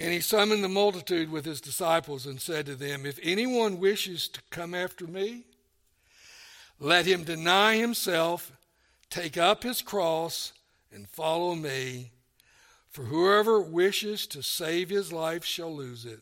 [0.00, 4.28] And he summoned the multitude with his disciples and said to them, If anyone wishes
[4.28, 5.44] to come after me,
[6.78, 8.52] let him deny himself,
[9.08, 10.52] take up his cross,
[10.92, 12.10] and follow me.
[12.90, 16.20] For whoever wishes to save his life shall lose it.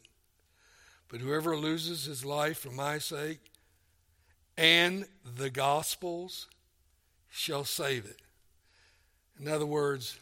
[1.12, 3.52] But whoever loses his life for my sake
[4.56, 5.04] and
[5.36, 6.48] the gospel's
[7.28, 8.22] shall save it.
[9.38, 10.18] In other words,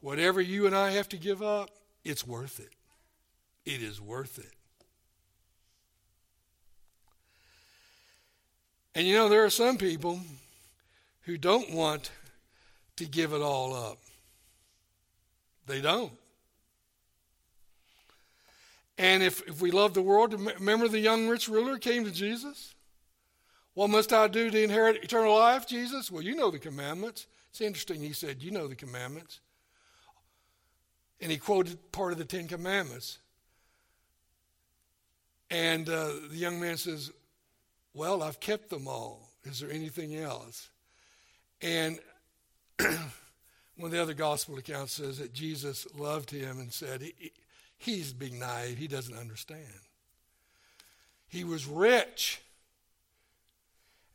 [0.00, 1.68] whatever you and I have to give up,
[2.04, 2.72] it's worth it.
[3.70, 4.52] It is worth it.
[8.94, 10.20] And you know, there are some people
[11.22, 12.10] who don't want
[12.96, 13.98] to give it all up.
[15.66, 16.12] They don't.
[18.96, 22.74] And if, if we love the world, remember the young rich ruler came to Jesus?
[23.74, 26.10] What must I do to inherit eternal life, Jesus?
[26.10, 27.26] Well, you know the commandments.
[27.50, 29.40] It's interesting, he said, You know the commandments.
[31.20, 33.18] And he quoted part of the Ten Commandments.
[35.50, 37.10] And uh, the young man says,
[37.94, 39.30] Well, I've kept them all.
[39.44, 40.68] Is there anything else?
[41.60, 41.98] And
[42.78, 47.32] one of the other gospel accounts says that Jesus loved him and said, he,
[47.78, 48.78] He's being naive.
[48.78, 49.60] He doesn't understand.
[51.28, 52.40] He was rich.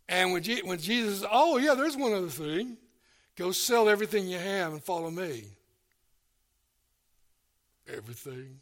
[0.07, 2.77] And when, Je- when Jesus Oh, yeah, there's one other thing
[3.35, 5.45] go sell everything you have and follow me.
[7.87, 8.59] Everything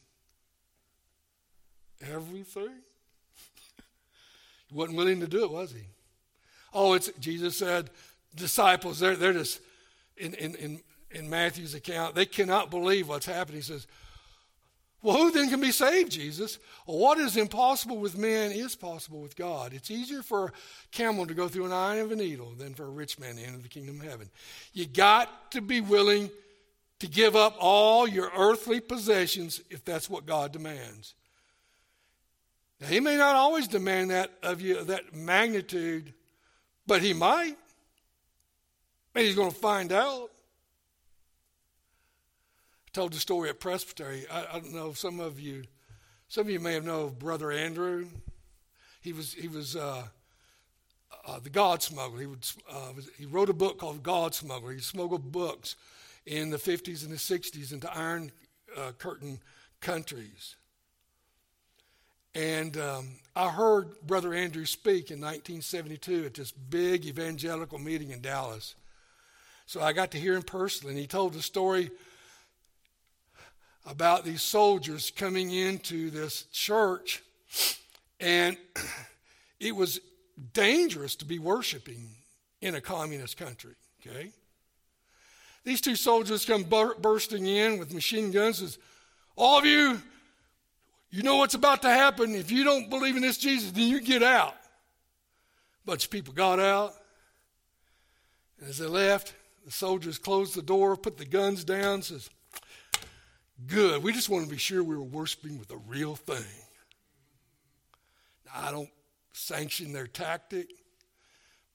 [2.02, 2.70] everything?
[4.68, 5.84] he wasn't willing to do it, was he?
[6.74, 7.90] Oh, it's Jesus said,
[8.36, 9.62] disciples, they're, they're just
[10.18, 10.82] in, in, in,
[11.12, 13.58] in Matthew's account, they cannot believe what's happening.
[13.58, 13.88] He says,
[15.02, 16.58] Well, who then can be saved, Jesus?
[16.88, 19.74] Well, what is impossible with men is possible with God.
[19.74, 20.52] It's easier for a
[20.92, 23.44] camel to go through an eye of a needle than for a rich man to
[23.44, 24.30] enter the kingdom of heaven.
[24.74, 26.32] You got to be willing
[27.00, 31.14] to give up all your earthly possessions if that's what God demands.
[32.82, 36.14] Now, he may not always demand that of you, that magnitude,
[36.86, 37.56] but he might.
[39.14, 40.30] He's going to find out.
[42.98, 44.26] Told the story at Presbytery.
[44.28, 45.66] I, I don't know, some of you,
[46.30, 48.08] some of you may have known Brother Andrew.
[49.02, 50.06] He was, he was uh,
[51.28, 52.22] uh, the God Smuggler.
[52.22, 54.72] He, would, uh, he wrote a book called God Smuggler.
[54.72, 55.76] He smuggled books
[56.26, 58.32] in the 50s and the 60s into Iron
[58.76, 59.42] uh, Curtain
[59.80, 60.56] countries.
[62.34, 68.22] And um, I heard Brother Andrew speak in 1972 at this big evangelical meeting in
[68.22, 68.74] Dallas.
[69.68, 71.92] So I got to hear him personally, and he told the story
[73.88, 77.24] about these soldiers coming into this church,
[78.20, 78.58] and
[79.60, 80.00] it was
[80.54, 82.10] dangerous to be worshiping
[82.62, 83.74] in a communist country.
[84.06, 84.30] Okay,
[85.64, 88.60] these two soldiers come bur- bursting in with machine guns.
[88.60, 88.78] Says,
[89.36, 90.02] "All of you
[91.10, 92.36] you know what's about to happen.
[92.36, 94.54] If you don't believe in this Jesus, then you get out.
[94.54, 96.94] A bunch of people got out.
[98.60, 99.34] And as they left,
[99.66, 102.30] the soldiers closed the door, put the guns down, says,
[103.66, 104.04] Good.
[104.04, 106.46] We just want to be sure we were worshiping with the real thing.
[108.46, 108.90] Now, I don't
[109.34, 110.68] sanction their tactic,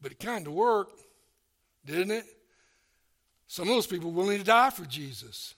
[0.01, 1.01] but it kind of worked,
[1.85, 2.25] didn't it?
[3.49, 5.55] Some of those people willing to die for Jesus.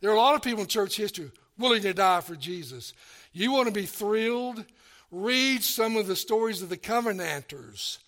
[0.00, 2.94] There are a lot of people in church history willing to die for Jesus.
[3.32, 4.64] You want to be thrilled?
[5.10, 7.98] Read some of the stories of the Covenanters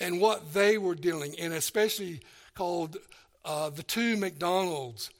[0.00, 2.20] and what they were dealing, and especially
[2.54, 2.96] called
[3.44, 5.10] uh, the two McDonalds,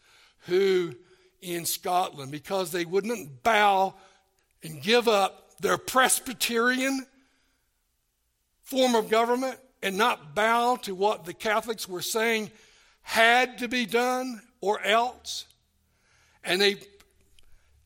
[0.46, 0.94] who
[1.40, 3.94] in Scotland, because they wouldn't bow
[4.62, 7.06] and give up their Presbyterian
[8.62, 12.50] form of government and not bow to what the Catholics were saying
[13.02, 15.46] had to be done or else.
[16.42, 16.76] And they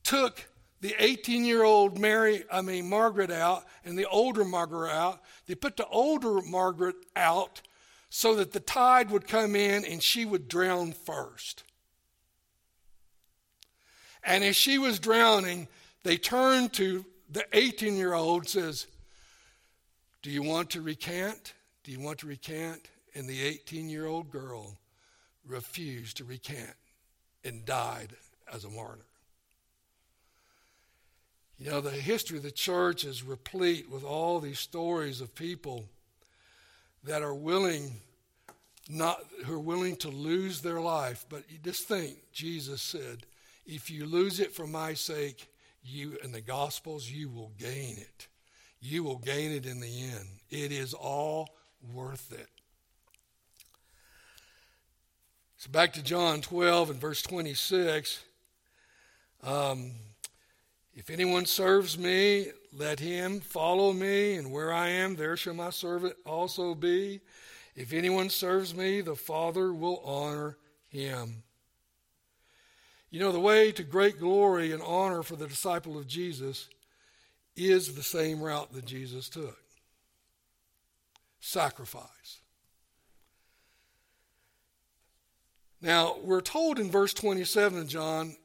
[0.03, 0.49] took
[0.81, 5.21] the 18 year old Mary, I mean Margaret out and the older Margaret out.
[5.47, 7.61] They put the older Margaret out
[8.09, 11.65] so that the tide would come in and she would drown first.
[14.25, 15.69] And as she was drowning,
[16.03, 18.87] they turned to the 18 year old says,
[20.23, 21.55] Do you want to recant?
[21.85, 22.89] Do you want to recant?
[23.15, 24.79] And the 18 year old girl
[25.47, 26.75] refused to recant
[27.45, 28.15] and died
[28.53, 29.05] as a martyr.
[31.59, 35.85] You know, the history of the church is replete with all these stories of people
[37.05, 38.01] that are willing
[38.89, 41.25] not who are willing to lose their life.
[41.29, 43.27] But you just think, Jesus said,
[43.67, 45.49] if you lose it for my sake,
[45.83, 48.29] you in the gospels, you will gain it.
[48.81, 50.29] You will gain it in the end.
[50.51, 51.51] It is all
[51.93, 52.49] worth it.
[55.57, 58.21] So back to John 12 and verse 26.
[59.43, 59.93] Um,
[60.95, 62.47] if anyone serves me,
[62.77, 67.21] let him follow me, and where I am, there shall my servant also be.
[67.77, 70.57] If anyone serves me, the Father will honor
[70.89, 71.43] him.
[73.11, 76.69] You know, the way to great glory and honor for the disciple of Jesus
[77.57, 79.59] is the same route that Jesus took
[81.41, 82.41] sacrifice.
[85.83, 88.37] Now, we're told in verse 27, John,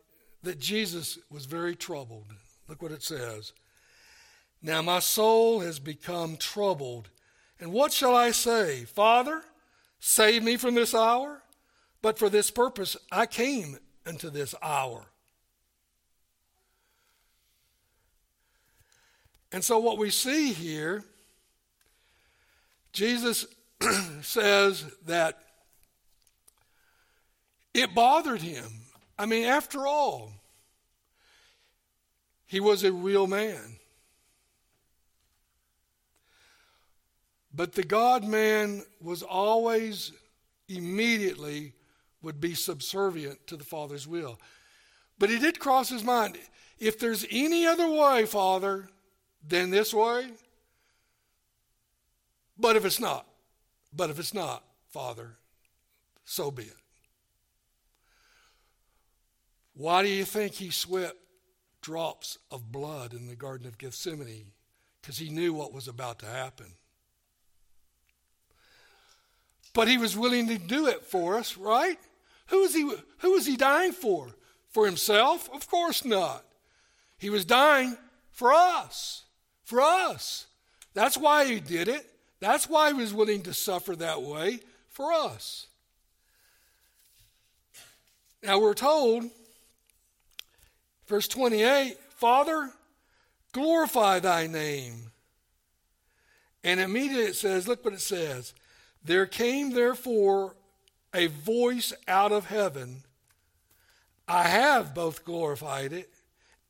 [0.44, 2.28] that Jesus was very troubled.
[2.70, 3.52] Look what it says.
[4.62, 7.10] Now my soul has become troubled.
[7.60, 8.86] And what shall I say?
[8.86, 9.44] Father,
[10.00, 11.44] save me from this hour?
[12.02, 15.06] But for this purpose I came into this hour.
[19.52, 21.04] And so what we see here,
[22.92, 23.46] Jesus
[24.22, 25.40] says that
[27.74, 28.66] it bothered him.
[29.18, 30.32] I mean, after all,
[32.48, 33.78] he was a real man.
[37.54, 40.12] But the God man was always
[40.68, 41.74] immediately
[42.26, 44.40] would be subservient to the Father's will.
[45.18, 46.38] But he did cross his mind
[46.78, 48.90] if there's any other way, Father,
[49.48, 50.28] than this way,
[52.58, 53.26] but if it's not,
[53.94, 55.38] but if it's not, Father,
[56.26, 56.74] so be it.
[59.74, 61.16] Why do you think he sweat
[61.86, 64.52] drops of blood in the Garden of Gethsemane
[65.00, 66.66] because he knew what was about to happen.
[69.72, 72.00] But he was willing to do it for us, right?
[72.48, 72.90] Who was he,
[73.20, 74.30] who was he dying for?
[74.70, 75.50] For himself?
[75.54, 76.44] Of course not.
[77.18, 77.98] He was dying
[78.32, 79.24] for us.
[79.64, 80.48] For us.
[80.94, 82.06] That's why he did it.
[82.40, 85.68] That's why he was willing to suffer that way for us.
[88.44, 89.30] Now we're told
[91.08, 92.72] Verse 28 Father,
[93.52, 95.12] glorify thy name.
[96.64, 98.54] And immediately it says, look what it says.
[99.04, 100.56] There came therefore
[101.16, 103.04] a voice out of heaven
[104.28, 106.10] I have both glorified it,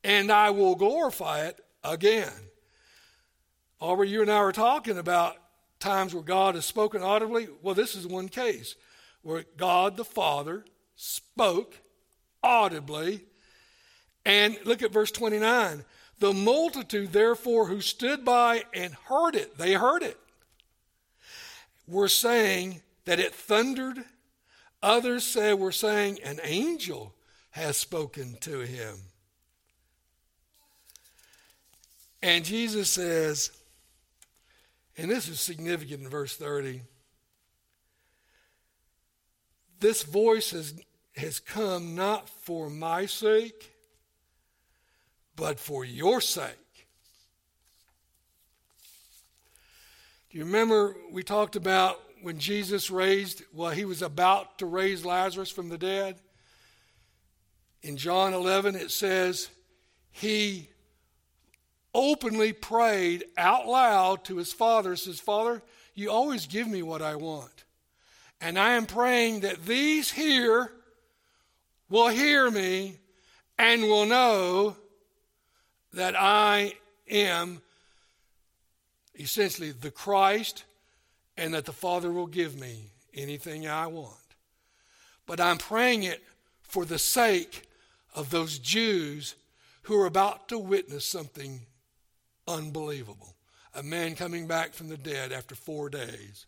[0.04, 2.32] and I will glorify it again.
[3.80, 5.36] Aubrey, you and I were talking about
[5.80, 7.48] times where God has spoken audibly.
[7.62, 8.74] Well, this is one case
[9.22, 10.64] where God the Father
[10.96, 11.80] spoke
[12.42, 13.24] audibly
[14.24, 15.84] and look at verse 29.
[16.18, 20.18] The multitude, therefore, who stood by and heard it, they heard it,
[21.86, 24.04] were saying that it thundered.
[24.86, 27.12] Others say We're saying an angel
[27.50, 28.94] has spoken to him.
[32.22, 33.50] And Jesus says,
[34.96, 36.82] and this is significant in verse 30
[39.80, 40.72] this voice has,
[41.16, 43.72] has come not for my sake
[45.34, 46.86] but for your sake.
[50.30, 55.04] Do you remember we talked about when Jesus raised, well, he was about to raise
[55.04, 56.16] Lazarus from the dead?
[57.82, 59.48] In John 11, it says,
[60.10, 60.68] he
[61.94, 65.62] openly prayed out loud to his father, says, Father,
[65.94, 67.64] you always give me what I want.
[68.40, 70.72] And I am praying that these here
[71.88, 72.98] will hear me
[73.58, 74.76] and will know
[75.92, 76.74] that I
[77.08, 77.62] am
[79.18, 80.64] essentially the Christ
[81.36, 84.14] and that the Father will give me anything I want.
[85.26, 86.22] But I'm praying it
[86.62, 87.68] for the sake
[88.14, 89.34] of those Jews
[89.82, 91.60] who are about to witness something
[92.48, 93.34] unbelievable.
[93.74, 96.46] A man coming back from the dead after four days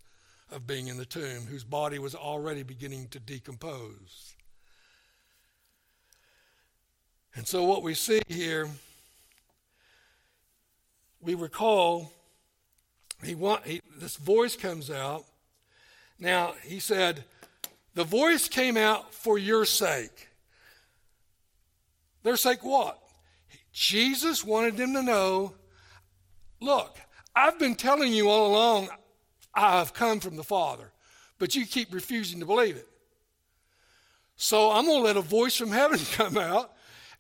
[0.51, 4.34] of being in the tomb, whose body was already beginning to decompose.
[7.34, 8.68] And so, what we see here
[11.20, 12.12] we recall
[13.22, 15.24] he want he, this voice comes out.
[16.18, 17.24] Now he said,
[17.94, 20.28] the voice came out for your sake.
[22.22, 22.98] Their sake what?
[23.72, 25.54] Jesus wanted them to know,
[26.60, 26.96] look,
[27.34, 28.88] I've been telling you all along
[29.54, 30.92] I've come from the Father,
[31.38, 32.88] but you keep refusing to believe it.
[34.36, 36.72] So I'm going to let a voice from heaven come out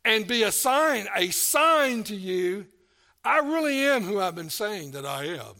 [0.04, 2.66] and be a sign, a sign to you.
[3.24, 5.54] I really am who I've been saying that I am.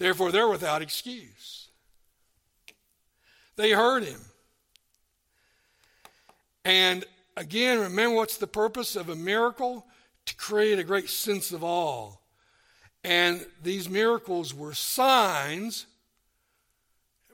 [0.00, 1.68] Therefore, they're without excuse.
[3.56, 4.18] They heard him.
[6.64, 7.04] And
[7.36, 9.86] again, remember what's the purpose of a miracle?
[10.24, 12.12] To create a great sense of awe.
[13.04, 15.84] And these miracles were signs.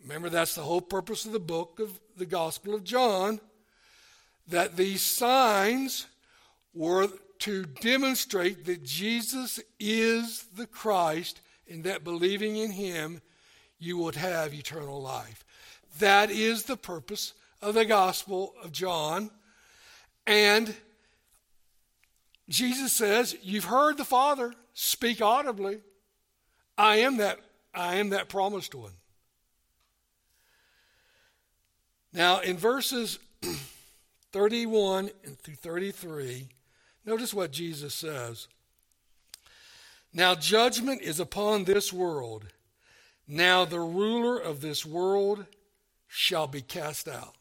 [0.03, 3.39] Remember, that's the whole purpose of the book of the Gospel of John.
[4.49, 6.09] That these signs
[6.75, 7.07] were
[7.41, 13.21] to demonstrate that Jesus is the Christ and that believing in him,
[13.79, 15.45] you would have eternal life.
[15.99, 19.31] That is the purpose of the Gospel of John.
[20.27, 20.75] And
[22.49, 25.81] Jesus says, You've heard the Father speak audibly.
[26.79, 27.41] I am that,
[27.75, 28.93] I am that promised one.
[32.13, 33.19] Now, in verses
[34.33, 36.49] 31 and through 33,
[37.05, 38.49] notice what Jesus says.
[40.17, 42.47] Now, judgment is upon this world.
[43.29, 45.45] Now, the ruler of this world
[46.09, 47.35] shall be cast out.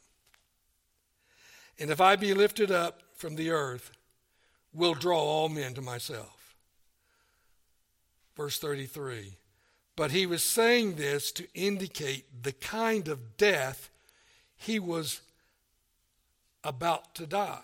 [1.79, 3.93] And if I be lifted up from the earth,
[4.73, 6.53] will draw all men to myself.
[8.35, 9.37] Verse 33.
[9.95, 13.89] But he was saying this to indicate the kind of death
[14.57, 15.21] he was
[16.61, 17.59] about to die.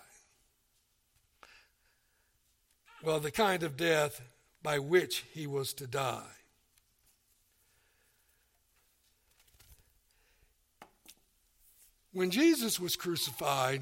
[3.02, 4.22] Well, the kind of death
[4.62, 6.22] by which he was to die.
[12.12, 13.80] When Jesus was crucified,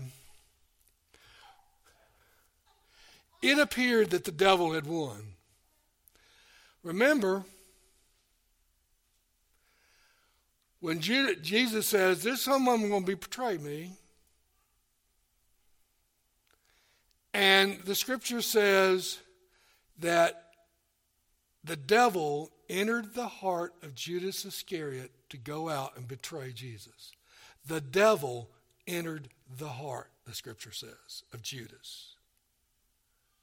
[3.42, 5.34] it appeared that the devil had won.
[6.82, 7.44] Remember,
[10.80, 13.92] when Jesus says, There's someone going to be betray me,
[17.34, 19.18] and the scripture says
[19.98, 20.49] that
[21.62, 27.12] the devil entered the heart of Judas Iscariot to go out and betray Jesus.
[27.66, 28.48] The devil
[28.86, 32.14] entered the heart, the scripture says, of Judas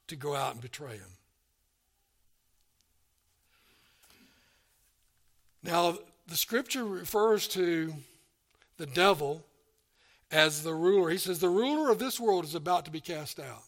[0.08, 1.12] to go out and betray him.
[5.62, 7.92] Now, the scripture refers to
[8.78, 9.44] the devil
[10.30, 11.10] as the ruler.
[11.10, 13.62] He says, The ruler of this world is about to be cast out.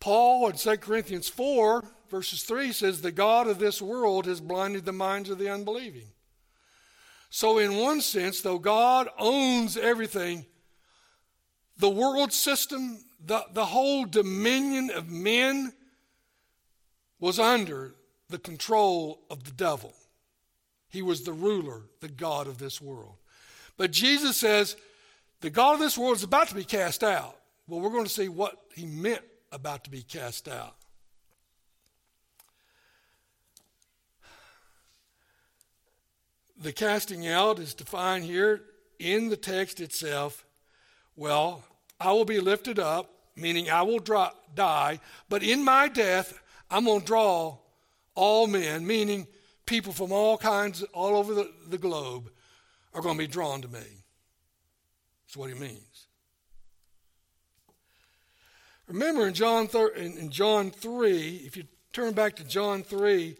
[0.00, 4.84] Paul in 2 Corinthians 4, verses 3 says, The God of this world has blinded
[4.84, 6.08] the minds of the unbelieving.
[7.30, 10.46] So, in one sense, though God owns everything,
[11.76, 15.72] the world system, the, the whole dominion of men
[17.20, 17.94] was under
[18.28, 19.92] the control of the devil.
[20.88, 23.16] He was the ruler, the God of this world.
[23.76, 24.76] But Jesus says,
[25.40, 27.36] the God of this world is about to be cast out.
[27.66, 30.74] Well, we're going to see what he meant about to be cast out.
[36.60, 38.62] The casting out is defined here
[38.98, 40.44] in the text itself.
[41.14, 41.62] Well,
[42.00, 46.40] I will be lifted up, meaning I will drop, die, but in my death,
[46.70, 47.58] I'm going to draw
[48.14, 49.28] all men, meaning
[49.66, 52.30] people from all kinds, all over the, the globe,
[52.92, 54.04] are going to be drawn to me.
[55.26, 56.07] That's what he means.
[58.88, 63.36] Remember in John, in John 3, if you turn back to John 3,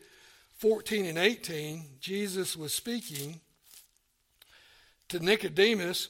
[0.58, 3.40] 14 and 18, Jesus was speaking
[5.08, 6.08] to Nicodemus,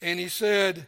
[0.00, 0.86] and he said,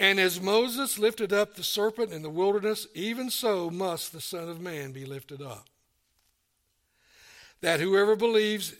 [0.00, 4.48] And as Moses lifted up the serpent in the wilderness, even so must the Son
[4.48, 5.68] of Man be lifted up.
[7.60, 8.74] That whoever believes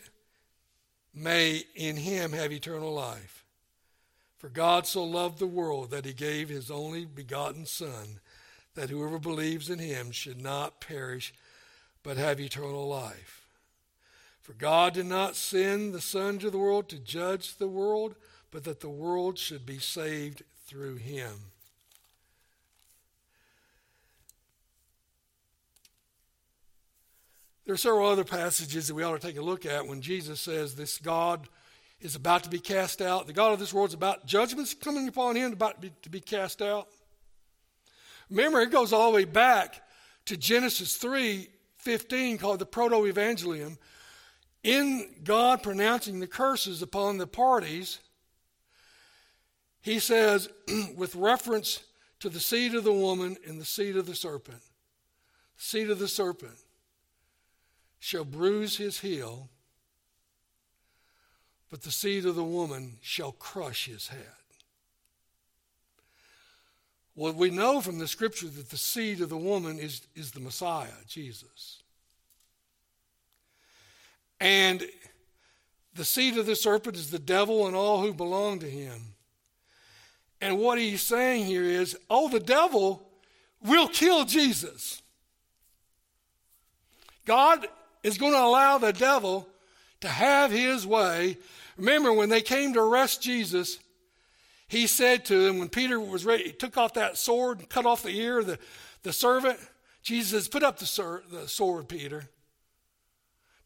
[1.13, 3.45] may in him have eternal life.
[4.37, 8.19] For God so loved the world that he gave his only begotten Son
[8.75, 11.33] that whoever believes in him should not perish,
[12.03, 13.47] but have eternal life.
[14.41, 18.15] For God did not send the Son to the world to judge the world,
[18.51, 21.51] but that the world should be saved through him.
[27.65, 30.39] There are several other passages that we ought to take a look at when Jesus
[30.39, 31.47] says this God
[31.99, 33.25] is about to be cast out.
[33.25, 36.09] The God of this world is about judgments coming upon him, about to be, to
[36.09, 36.87] be cast out.
[38.29, 39.81] Remember, it goes all the way back
[40.25, 43.77] to Genesis 3 15, called the Proto Evangelium,
[44.63, 47.99] in God pronouncing the curses upon the parties,
[49.81, 50.49] he says,
[50.95, 51.83] with reference
[52.21, 54.63] to the seed of the woman and the seed of the serpent,
[55.57, 56.57] seed of the serpent
[57.99, 59.49] shall bruise his heel,
[61.69, 64.44] but the seed of the woman shall crush his head.
[67.15, 70.41] Well, we know from the scripture that the seed of the woman is, is the
[70.41, 71.81] Messiah, Jesus.
[74.41, 74.85] And
[75.93, 79.15] the seed of the serpent is the devil and all who belong to him.
[80.41, 83.07] And what he's saying here is oh, the devil
[83.63, 85.01] will kill Jesus.
[87.25, 87.65] God
[88.03, 89.47] is going to allow the devil
[90.01, 91.37] to have his way.
[91.77, 93.79] Remember, when they came to arrest Jesus,
[94.67, 97.85] he said to them, when Peter was ready, he took off that sword and cut
[97.85, 98.59] off the ear of the,
[99.03, 99.59] the servant.
[100.01, 102.29] Jesus says, Put up the, the sword, Peter.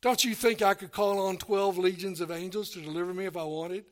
[0.02, 3.36] Don't you think I could call on 12 legions of angels to deliver me if
[3.36, 3.86] I wanted?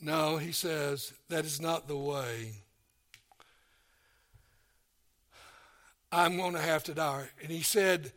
[0.00, 2.52] No, he says, that is not the way.
[6.12, 7.24] I'm going to have to die.
[7.42, 8.12] And he said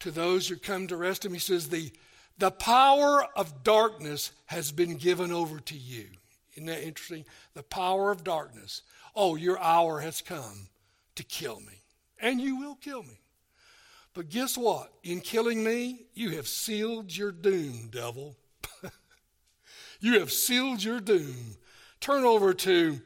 [0.00, 1.92] to those who come to arrest him, he says, the,
[2.38, 6.06] the power of darkness has been given over to you.
[6.54, 7.24] Isn't that interesting?
[7.54, 8.82] The power of darkness.
[9.14, 10.68] Oh, your hour has come
[11.14, 11.82] to kill me.
[12.20, 13.20] And you will kill me.
[14.14, 14.92] But guess what?
[15.02, 18.36] In killing me, you have sealed your doom, devil.
[19.98, 21.56] You have sealed your doom.
[22.00, 23.00] Turn over to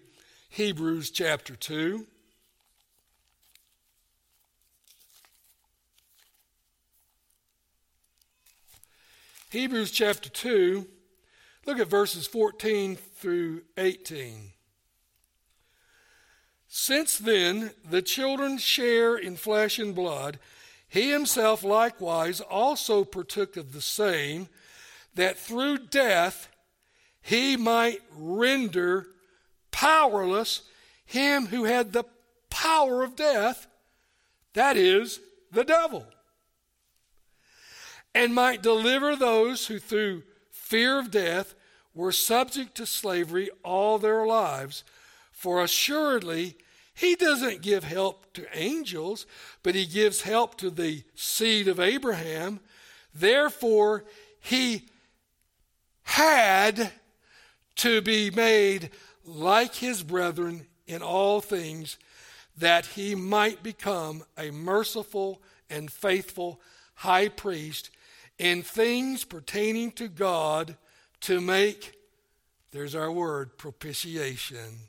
[0.48, 2.04] Hebrews chapter 2.
[9.50, 10.86] Hebrews chapter 2,
[11.66, 14.52] look at verses 14 through 18.
[16.68, 20.38] Since then the children share in flesh and blood,
[20.86, 24.48] he himself likewise also partook of the same,
[25.16, 26.48] that through death
[27.20, 29.08] he might render
[29.72, 30.62] powerless
[31.04, 32.04] him who had the
[32.50, 33.66] power of death,
[34.52, 35.18] that is,
[35.50, 36.06] the devil,
[38.14, 41.54] and might deliver those who through fear of death
[41.94, 44.84] were subject to slavery all their lives.
[45.32, 46.56] For assuredly,
[46.94, 49.26] he doesn't give help to angels,
[49.62, 52.60] but he gives help to the seed of Abraham.
[53.14, 54.04] Therefore,
[54.40, 54.86] he
[56.02, 56.92] had
[57.76, 58.90] to be made
[59.24, 61.96] like his brethren in all things,
[62.56, 65.40] that he might become a merciful
[65.70, 66.60] and faithful
[66.96, 67.90] high priest
[68.40, 70.78] in things pertaining to God
[71.20, 71.92] to make,
[72.72, 74.88] there's our word, propitiation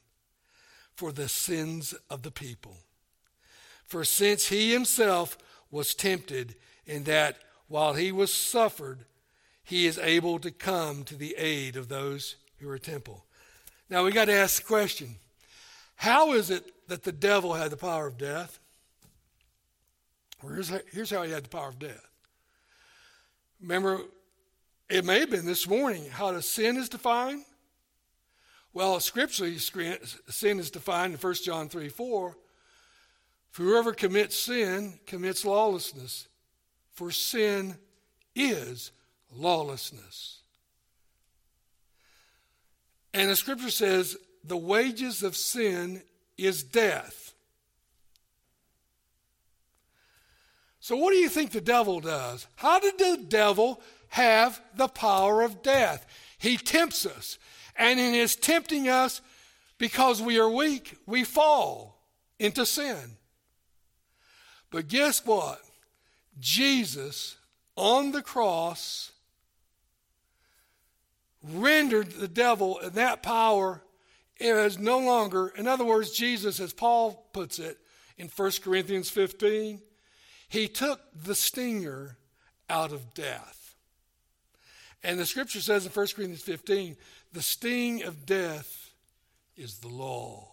[0.96, 2.78] for the sins of the people.
[3.84, 5.38] For since he himself
[5.70, 9.04] was tempted in that while he was suffered,
[9.66, 13.26] he is able to come to the aid of those who are temple.
[13.90, 15.16] Now we got to ask the question
[15.98, 18.60] how is it that the devil had the power of death?
[20.42, 20.54] Well,
[20.94, 22.11] here's how he had the power of death.
[23.62, 24.02] Remember,
[24.90, 27.46] it may have been this morning how the sin is defined.
[28.74, 32.38] Well, scripturally, sin is defined in 1 John 3 4.
[33.52, 36.28] For whoever commits sin commits lawlessness,
[36.94, 37.76] for sin
[38.34, 38.92] is
[39.36, 40.40] lawlessness.
[43.14, 46.02] And the scripture says, the wages of sin
[46.38, 47.21] is death.
[50.82, 52.48] So, what do you think the devil does?
[52.56, 56.08] How did the devil have the power of death?
[56.40, 57.38] He tempts us.
[57.76, 59.22] And in his tempting us,
[59.78, 62.02] because we are weak, we fall
[62.40, 63.18] into sin.
[64.72, 65.62] But guess what?
[66.40, 67.38] Jesus
[67.76, 69.12] on the cross
[71.44, 73.84] rendered the devil and that power
[74.40, 77.78] is no longer, in other words, Jesus, as Paul puts it
[78.18, 79.80] in 1 Corinthians 15,
[80.52, 82.18] he took the stinger
[82.70, 83.74] out of death.
[85.02, 86.98] And the scripture says in 1 Corinthians 15,
[87.32, 88.92] the sting of death
[89.56, 90.50] is the law.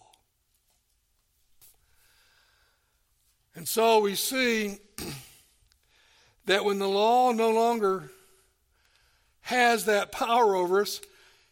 [3.55, 4.77] And so we see
[6.45, 8.09] that when the law no longer
[9.41, 11.01] has that power over us.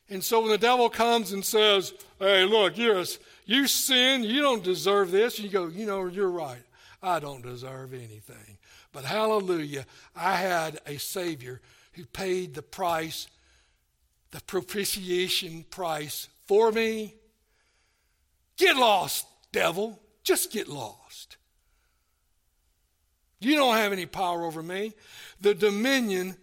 [0.09, 3.05] And so when the devil comes and says, Hey, look, you're a,
[3.45, 6.63] you sin, you don't deserve this, you go, You know, you're right.
[7.01, 8.57] I don't deserve anything.
[8.91, 9.85] But hallelujah,
[10.15, 11.61] I had a Savior
[11.93, 13.27] who paid the price,
[14.31, 17.15] the propitiation price for me.
[18.57, 19.99] Get lost, devil.
[20.23, 21.37] just get lost.
[23.39, 24.93] You don't have any power over me.
[25.39, 26.35] The dominion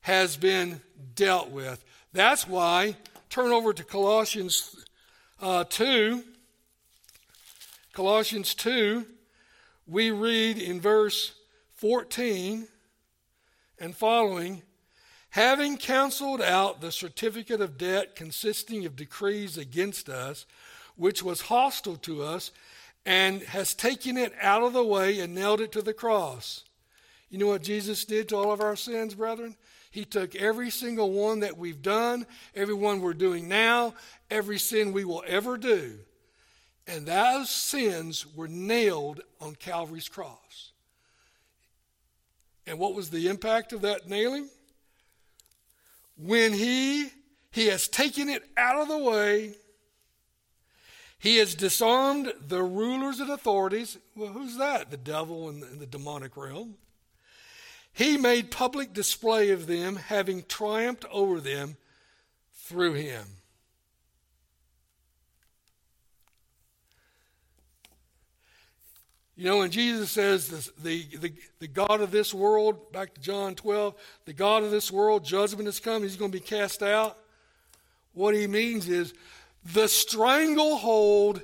[0.00, 0.80] has been
[1.14, 1.84] dealt with.
[2.12, 2.96] That's why,
[3.28, 4.84] turn over to Colossians
[5.40, 6.24] uh, 2.
[7.92, 9.06] Colossians 2,
[9.86, 11.32] we read in verse
[11.74, 12.66] 14
[13.78, 14.62] and following
[15.30, 20.46] having canceled out the certificate of debt consisting of decrees against us,
[20.94, 22.52] which was hostile to us,
[23.04, 26.62] and has taken it out of the way and nailed it to the cross.
[27.28, 29.56] You know what Jesus did to all of our sins, brethren?
[29.90, 33.94] He took every single one that we've done, every one we're doing now,
[34.30, 35.98] every sin we will ever do,
[36.86, 40.72] and those sins were nailed on Calvary's cross.
[42.66, 44.48] And what was the impact of that nailing?
[46.16, 47.10] when he
[47.50, 49.54] he has taken it out of the way
[51.18, 55.78] he has disarmed the rulers and authorities well who's that the devil in the, in
[55.78, 56.74] the demonic realm
[57.92, 61.76] he made public display of them having triumphed over them
[62.52, 63.24] through him
[69.36, 73.56] You know, when Jesus says the, the, the, God of this world, back to John
[73.56, 73.94] 12,
[74.26, 77.18] the God of this world, judgment has come, he's going to be cast out.
[78.12, 79.12] What he means is
[79.64, 81.42] the stranglehold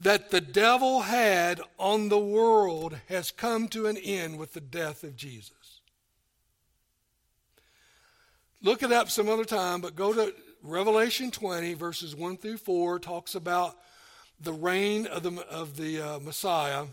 [0.00, 5.02] that the devil had on the world has come to an end with the death
[5.02, 5.80] of Jesus.
[8.62, 13.00] Look it up some other time, but go to Revelation 20, verses 1 through 4,
[13.00, 13.76] talks about
[14.40, 16.86] the reign of the, of the uh, Messiah.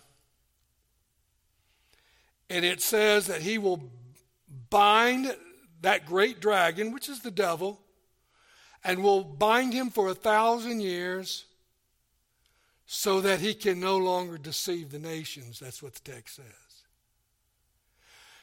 [2.50, 3.92] And it says that he will
[4.70, 5.36] bind
[5.82, 7.80] that great dragon, which is the devil,
[8.84, 11.46] and will bind him for a thousand years
[12.86, 15.60] so that he can no longer deceive the nations.
[15.60, 16.46] That's what the text says.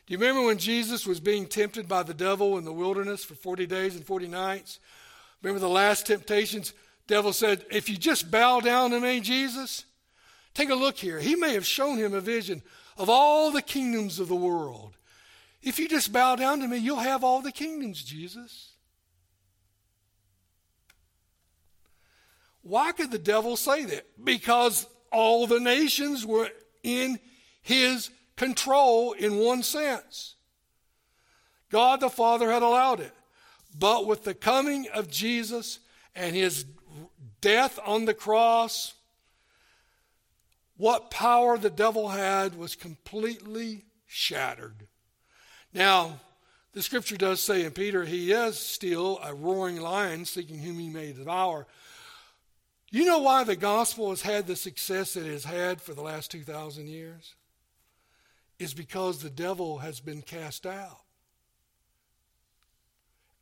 [0.06, 3.34] Do you remember when Jesus was being tempted by the devil in the wilderness for
[3.34, 4.80] 40 days and 40 nights?
[5.42, 6.72] Remember the last temptations?
[7.06, 9.84] Devil said, If you just bow down to me, Jesus,
[10.54, 11.20] take a look here.
[11.20, 12.62] He may have shown him a vision
[12.96, 14.96] of all the kingdoms of the world.
[15.62, 18.72] If you just bow down to me, you'll have all the kingdoms, Jesus.
[22.62, 24.06] Why could the devil say that?
[24.22, 26.48] Because all the nations were
[26.82, 27.18] in
[27.62, 30.36] his control in one sense.
[31.70, 33.12] God the Father had allowed it.
[33.76, 35.78] But with the coming of Jesus
[36.14, 36.66] and his
[37.40, 38.94] death on the cross,
[40.82, 44.88] what power the devil had was completely shattered.
[45.72, 46.18] Now,
[46.72, 50.88] the scripture does say in Peter, he is still a roaring lion seeking whom he
[50.88, 51.68] may devour.
[52.90, 56.32] You know why the gospel has had the success it has had for the last
[56.32, 57.36] 2,000 years?
[58.58, 61.04] Is because the devil has been cast out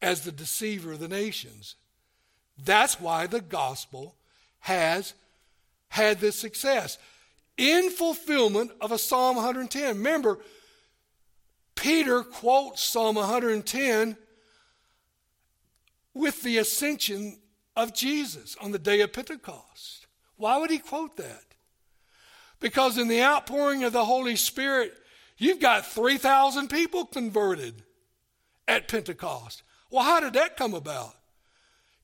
[0.02, 1.76] as the deceiver of the nations.
[2.62, 4.16] That's why the gospel
[4.58, 5.14] has
[5.88, 6.98] had this success
[7.60, 9.98] in fulfillment of a Psalm 110.
[9.98, 10.38] Remember,
[11.74, 14.16] Peter quotes Psalm 110
[16.14, 17.38] with the ascension
[17.76, 20.06] of Jesus on the day of Pentecost.
[20.38, 21.44] Why would he quote that?
[22.60, 24.94] Because in the outpouring of the Holy Spirit,
[25.36, 27.82] you've got 3,000 people converted
[28.66, 29.62] at Pentecost.
[29.90, 31.14] Well, how did that come about?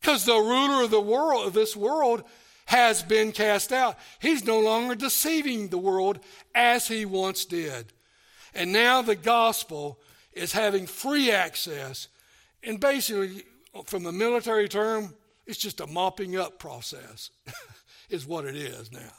[0.03, 2.25] Because the ruler of the world, of this world,
[2.67, 3.99] has been cast out.
[4.21, 6.19] He's no longer deceiving the world
[6.55, 7.93] as he once did.
[8.55, 9.99] And now the gospel
[10.33, 12.09] is having free access.
[12.62, 13.45] And basically,
[13.85, 15.14] from the military term,
[15.47, 17.31] it's just a mopping up process,
[18.11, 19.12] is what it is now.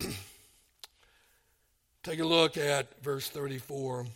[2.04, 4.06] Take a look at verse 34.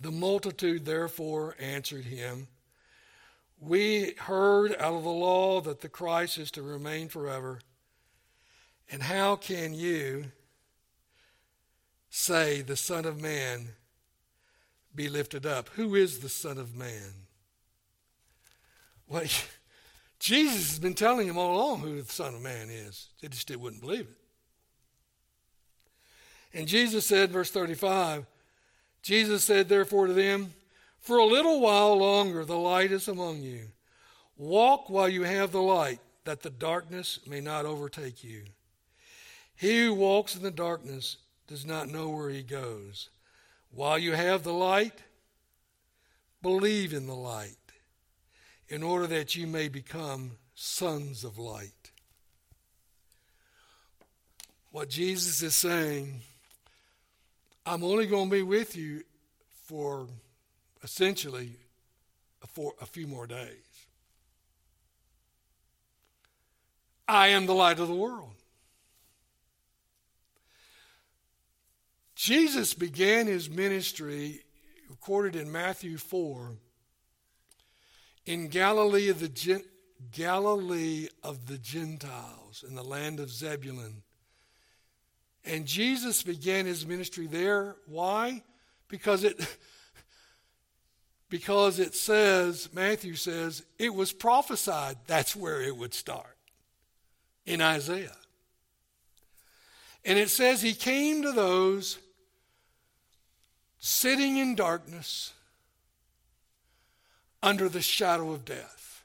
[0.00, 2.48] The multitude therefore answered him,
[3.60, 7.60] We heard out of the law that the Christ is to remain forever.
[8.90, 10.32] And how can you
[12.08, 13.68] say the Son of Man
[14.94, 15.68] be lifted up?
[15.74, 17.26] Who is the Son of Man?
[19.06, 19.24] Well,
[20.18, 23.08] Jesus has been telling him all along who the Son of Man is.
[23.20, 24.16] They just wouldn't believe it.
[26.52, 28.26] And Jesus said, verse 35,
[29.02, 30.54] Jesus said, therefore, to them,
[31.00, 33.68] For a little while longer the light is among you.
[34.36, 38.44] Walk while you have the light, that the darkness may not overtake you.
[39.56, 43.10] He who walks in the darkness does not know where he goes.
[43.70, 45.02] While you have the light,
[46.42, 47.56] believe in the light,
[48.68, 51.90] in order that you may become sons of light.
[54.70, 56.20] What Jesus is saying,
[57.66, 59.02] I'm only going to be with you
[59.66, 60.06] for
[60.82, 61.56] essentially
[62.42, 63.86] a, for a few more days.
[67.06, 68.34] I am the light of the world.
[72.14, 74.42] Jesus began his ministry,
[74.88, 76.52] recorded in Matthew 4,
[78.26, 79.62] in Galilee of the
[80.12, 84.02] Galilee of the Gentiles, in the land of Zebulun.
[85.44, 87.76] And Jesus began his ministry there.
[87.86, 88.42] Why?
[88.88, 89.40] Because it
[91.30, 96.36] because it says, Matthew says, it was prophesied that's where it would start
[97.46, 98.16] in Isaiah.
[100.04, 101.98] And it says he came to those
[103.78, 105.32] sitting in darkness
[107.42, 109.04] under the shadow of death.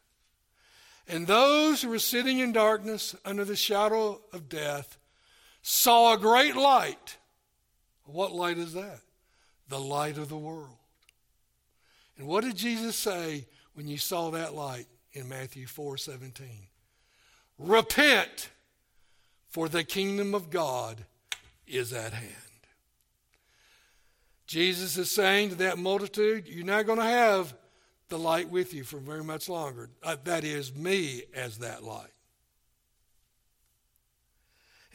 [1.07, 4.97] And those who were sitting in darkness under the shadow of death
[5.67, 7.17] saw a great light.
[8.05, 8.99] What light is that?
[9.67, 10.77] The light of the world.
[12.19, 16.47] And what did Jesus say when you saw that light in Matthew 4 17?
[17.57, 18.51] Repent,
[19.49, 21.03] for the kingdom of God
[21.65, 22.31] is at hand.
[24.45, 27.55] Jesus is saying to that multitude, You're not going to have
[28.09, 29.89] the light with you for very much longer.
[30.03, 32.14] Uh, that is, me as that light.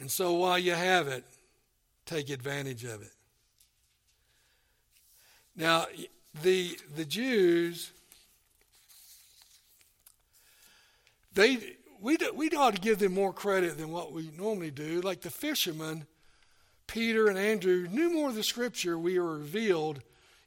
[0.00, 1.24] And so while you have it,
[2.06, 3.12] take advantage of it.
[5.54, 5.86] Now,
[6.42, 7.92] the, the Jews,
[11.34, 15.02] they, we, we ought to give them more credit than what we normally do.
[15.02, 16.06] Like the fishermen,
[16.86, 20.00] Peter and Andrew knew more of the scripture we were revealed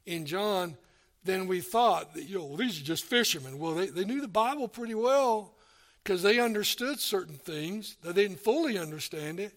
[0.04, 0.76] in John
[1.22, 2.14] than we thought.
[2.14, 3.60] That, you know, these are just fishermen.
[3.60, 5.53] Well, they, they knew the Bible pretty well
[6.04, 7.96] because they understood certain things.
[8.02, 9.54] They didn't fully understand it,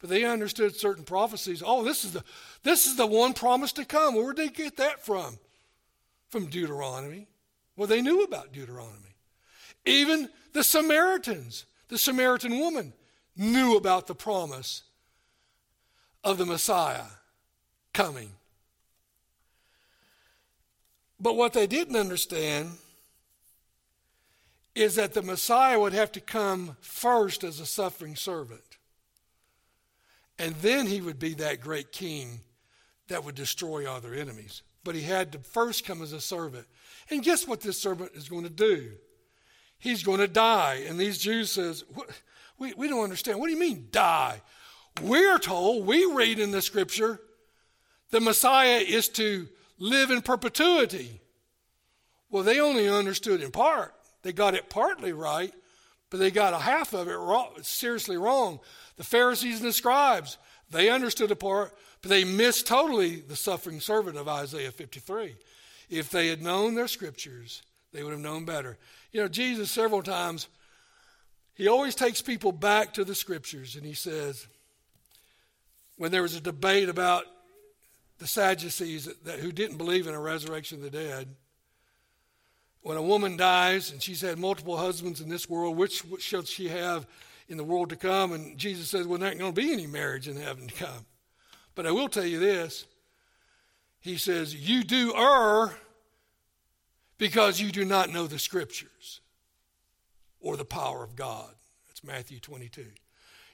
[0.00, 1.62] but they understood certain prophecies.
[1.64, 2.24] Oh, this is the,
[2.62, 4.14] this is the one promise to come.
[4.14, 5.38] Where did they get that from?
[6.30, 7.26] From Deuteronomy.
[7.76, 9.14] Well, they knew about Deuteronomy.
[9.84, 12.94] Even the Samaritans, the Samaritan woman,
[13.36, 14.82] knew about the promise
[16.24, 17.04] of the Messiah
[17.92, 18.30] coming.
[21.18, 22.70] But what they didn't understand
[24.74, 28.78] is that the Messiah would have to come first as a suffering servant.
[30.38, 32.40] And then he would be that great king
[33.08, 34.62] that would destroy all their enemies.
[34.84, 36.66] But he had to first come as a servant.
[37.10, 38.92] And guess what this servant is going to do?
[39.78, 40.84] He's going to die.
[40.88, 41.84] And these Jews says,
[42.58, 43.38] we, we don't understand.
[43.38, 44.40] What do you mean die?
[45.02, 47.20] We're told, we read in the scripture,
[48.10, 49.48] the Messiah is to
[49.78, 51.20] live in perpetuity.
[52.30, 53.94] Well, they only understood in part.
[54.22, 55.52] They got it partly right,
[56.10, 58.60] but they got a half of it wrong, seriously wrong.
[58.96, 60.38] The Pharisees and the scribes,
[60.70, 65.36] they understood a part, but they missed totally the suffering servant of Isaiah 53.
[65.88, 67.62] If they had known their scriptures,
[67.92, 68.78] they would have known better.
[69.12, 70.48] You know, Jesus, several times,
[71.54, 74.46] he always takes people back to the scriptures and he says,
[75.96, 77.24] when there was a debate about
[78.20, 81.28] the Sadducees that, who didn't believe in a resurrection of the dead.
[82.82, 86.68] When a woman dies and she's had multiple husbands in this world, which, shall she
[86.68, 87.06] have
[87.48, 88.32] in the world to come?
[88.32, 91.04] And Jesus says, Well, there ain't going to be any marriage in heaven to come.
[91.74, 92.86] But I will tell you this
[94.00, 95.74] He says, You do err
[97.18, 99.20] because you do not know the scriptures
[100.40, 101.50] or the power of God.
[101.86, 102.86] That's Matthew 22.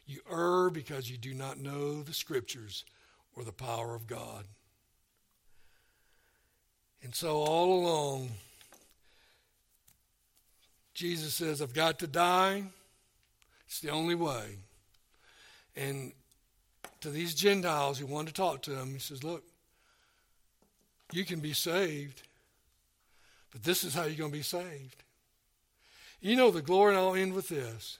[0.06, 2.84] You err because you do not know the scriptures
[3.34, 4.44] or the power of God.
[7.02, 8.30] And so all along,
[10.96, 12.64] Jesus says, I've got to die.
[13.66, 14.56] It's the only way.
[15.76, 16.12] And
[17.02, 19.44] to these Gentiles who want to talk to him, he says, Look,
[21.12, 22.22] you can be saved,
[23.52, 25.02] but this is how you're going to be saved.
[26.22, 27.98] You know the glory, and I'll end with this.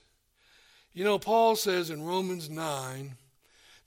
[0.91, 3.15] You know, Paul says in Romans 9,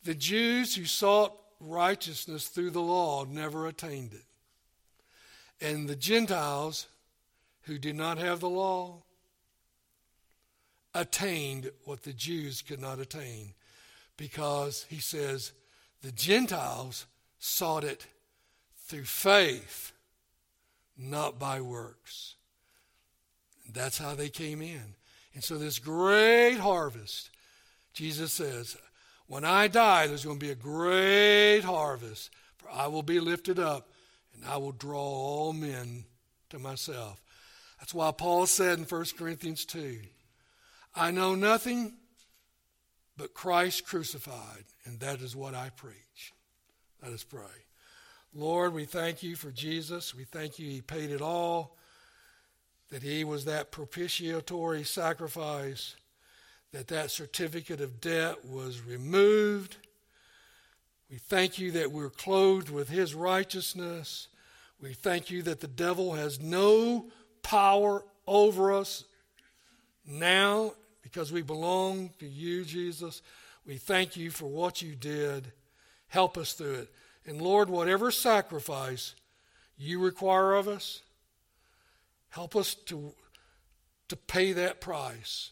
[0.05, 4.25] the Jews who sought righteousness through the law never attained it.
[5.61, 6.87] And the Gentiles
[7.63, 9.03] who did not have the law
[10.95, 13.55] attained what the Jews could not attain
[14.17, 15.53] because he says
[16.03, 17.07] the Gentiles
[17.39, 18.07] sought it
[18.87, 19.93] through faith,
[20.99, 22.35] not by works.
[23.73, 24.95] That's how they came in.
[25.35, 27.31] And so, this great harvest,
[27.93, 28.77] Jesus says,
[29.29, 33.61] when I die, there's going to be a great harvest, for I will be lifted
[33.61, 33.89] up
[34.35, 36.05] and I will draw all men
[36.49, 37.23] to myself.
[37.81, 39.99] That's why Paul said in 1 Corinthians 2
[40.95, 41.95] I know nothing
[43.16, 46.33] but Christ crucified, and that is what I preach.
[47.03, 47.41] Let us pray.
[48.35, 50.14] Lord, we thank you for Jesus.
[50.14, 51.76] We thank you he paid it all,
[52.91, 55.97] that he was that propitiatory sacrifice,
[56.72, 59.76] that that certificate of debt was removed.
[61.11, 64.28] We thank you that we're clothed with his righteousness.
[64.81, 67.07] We thank you that the devil has no
[67.43, 69.05] power over us
[70.07, 70.72] now
[71.03, 73.22] because we belong to you, Jesus.
[73.66, 75.53] We thank you for what you did.
[76.09, 76.93] Help us through it.
[77.26, 79.14] And Lord, whatever sacrifice
[79.76, 81.03] you require of us,
[82.30, 83.12] help us to,
[84.09, 85.51] to pay that price.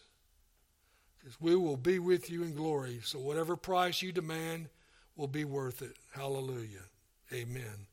[1.18, 3.00] Because we will be with you in glory.
[3.02, 4.68] So whatever price you demand
[5.16, 5.96] will be worth it.
[6.12, 6.84] Hallelujah.
[7.32, 7.86] Amen.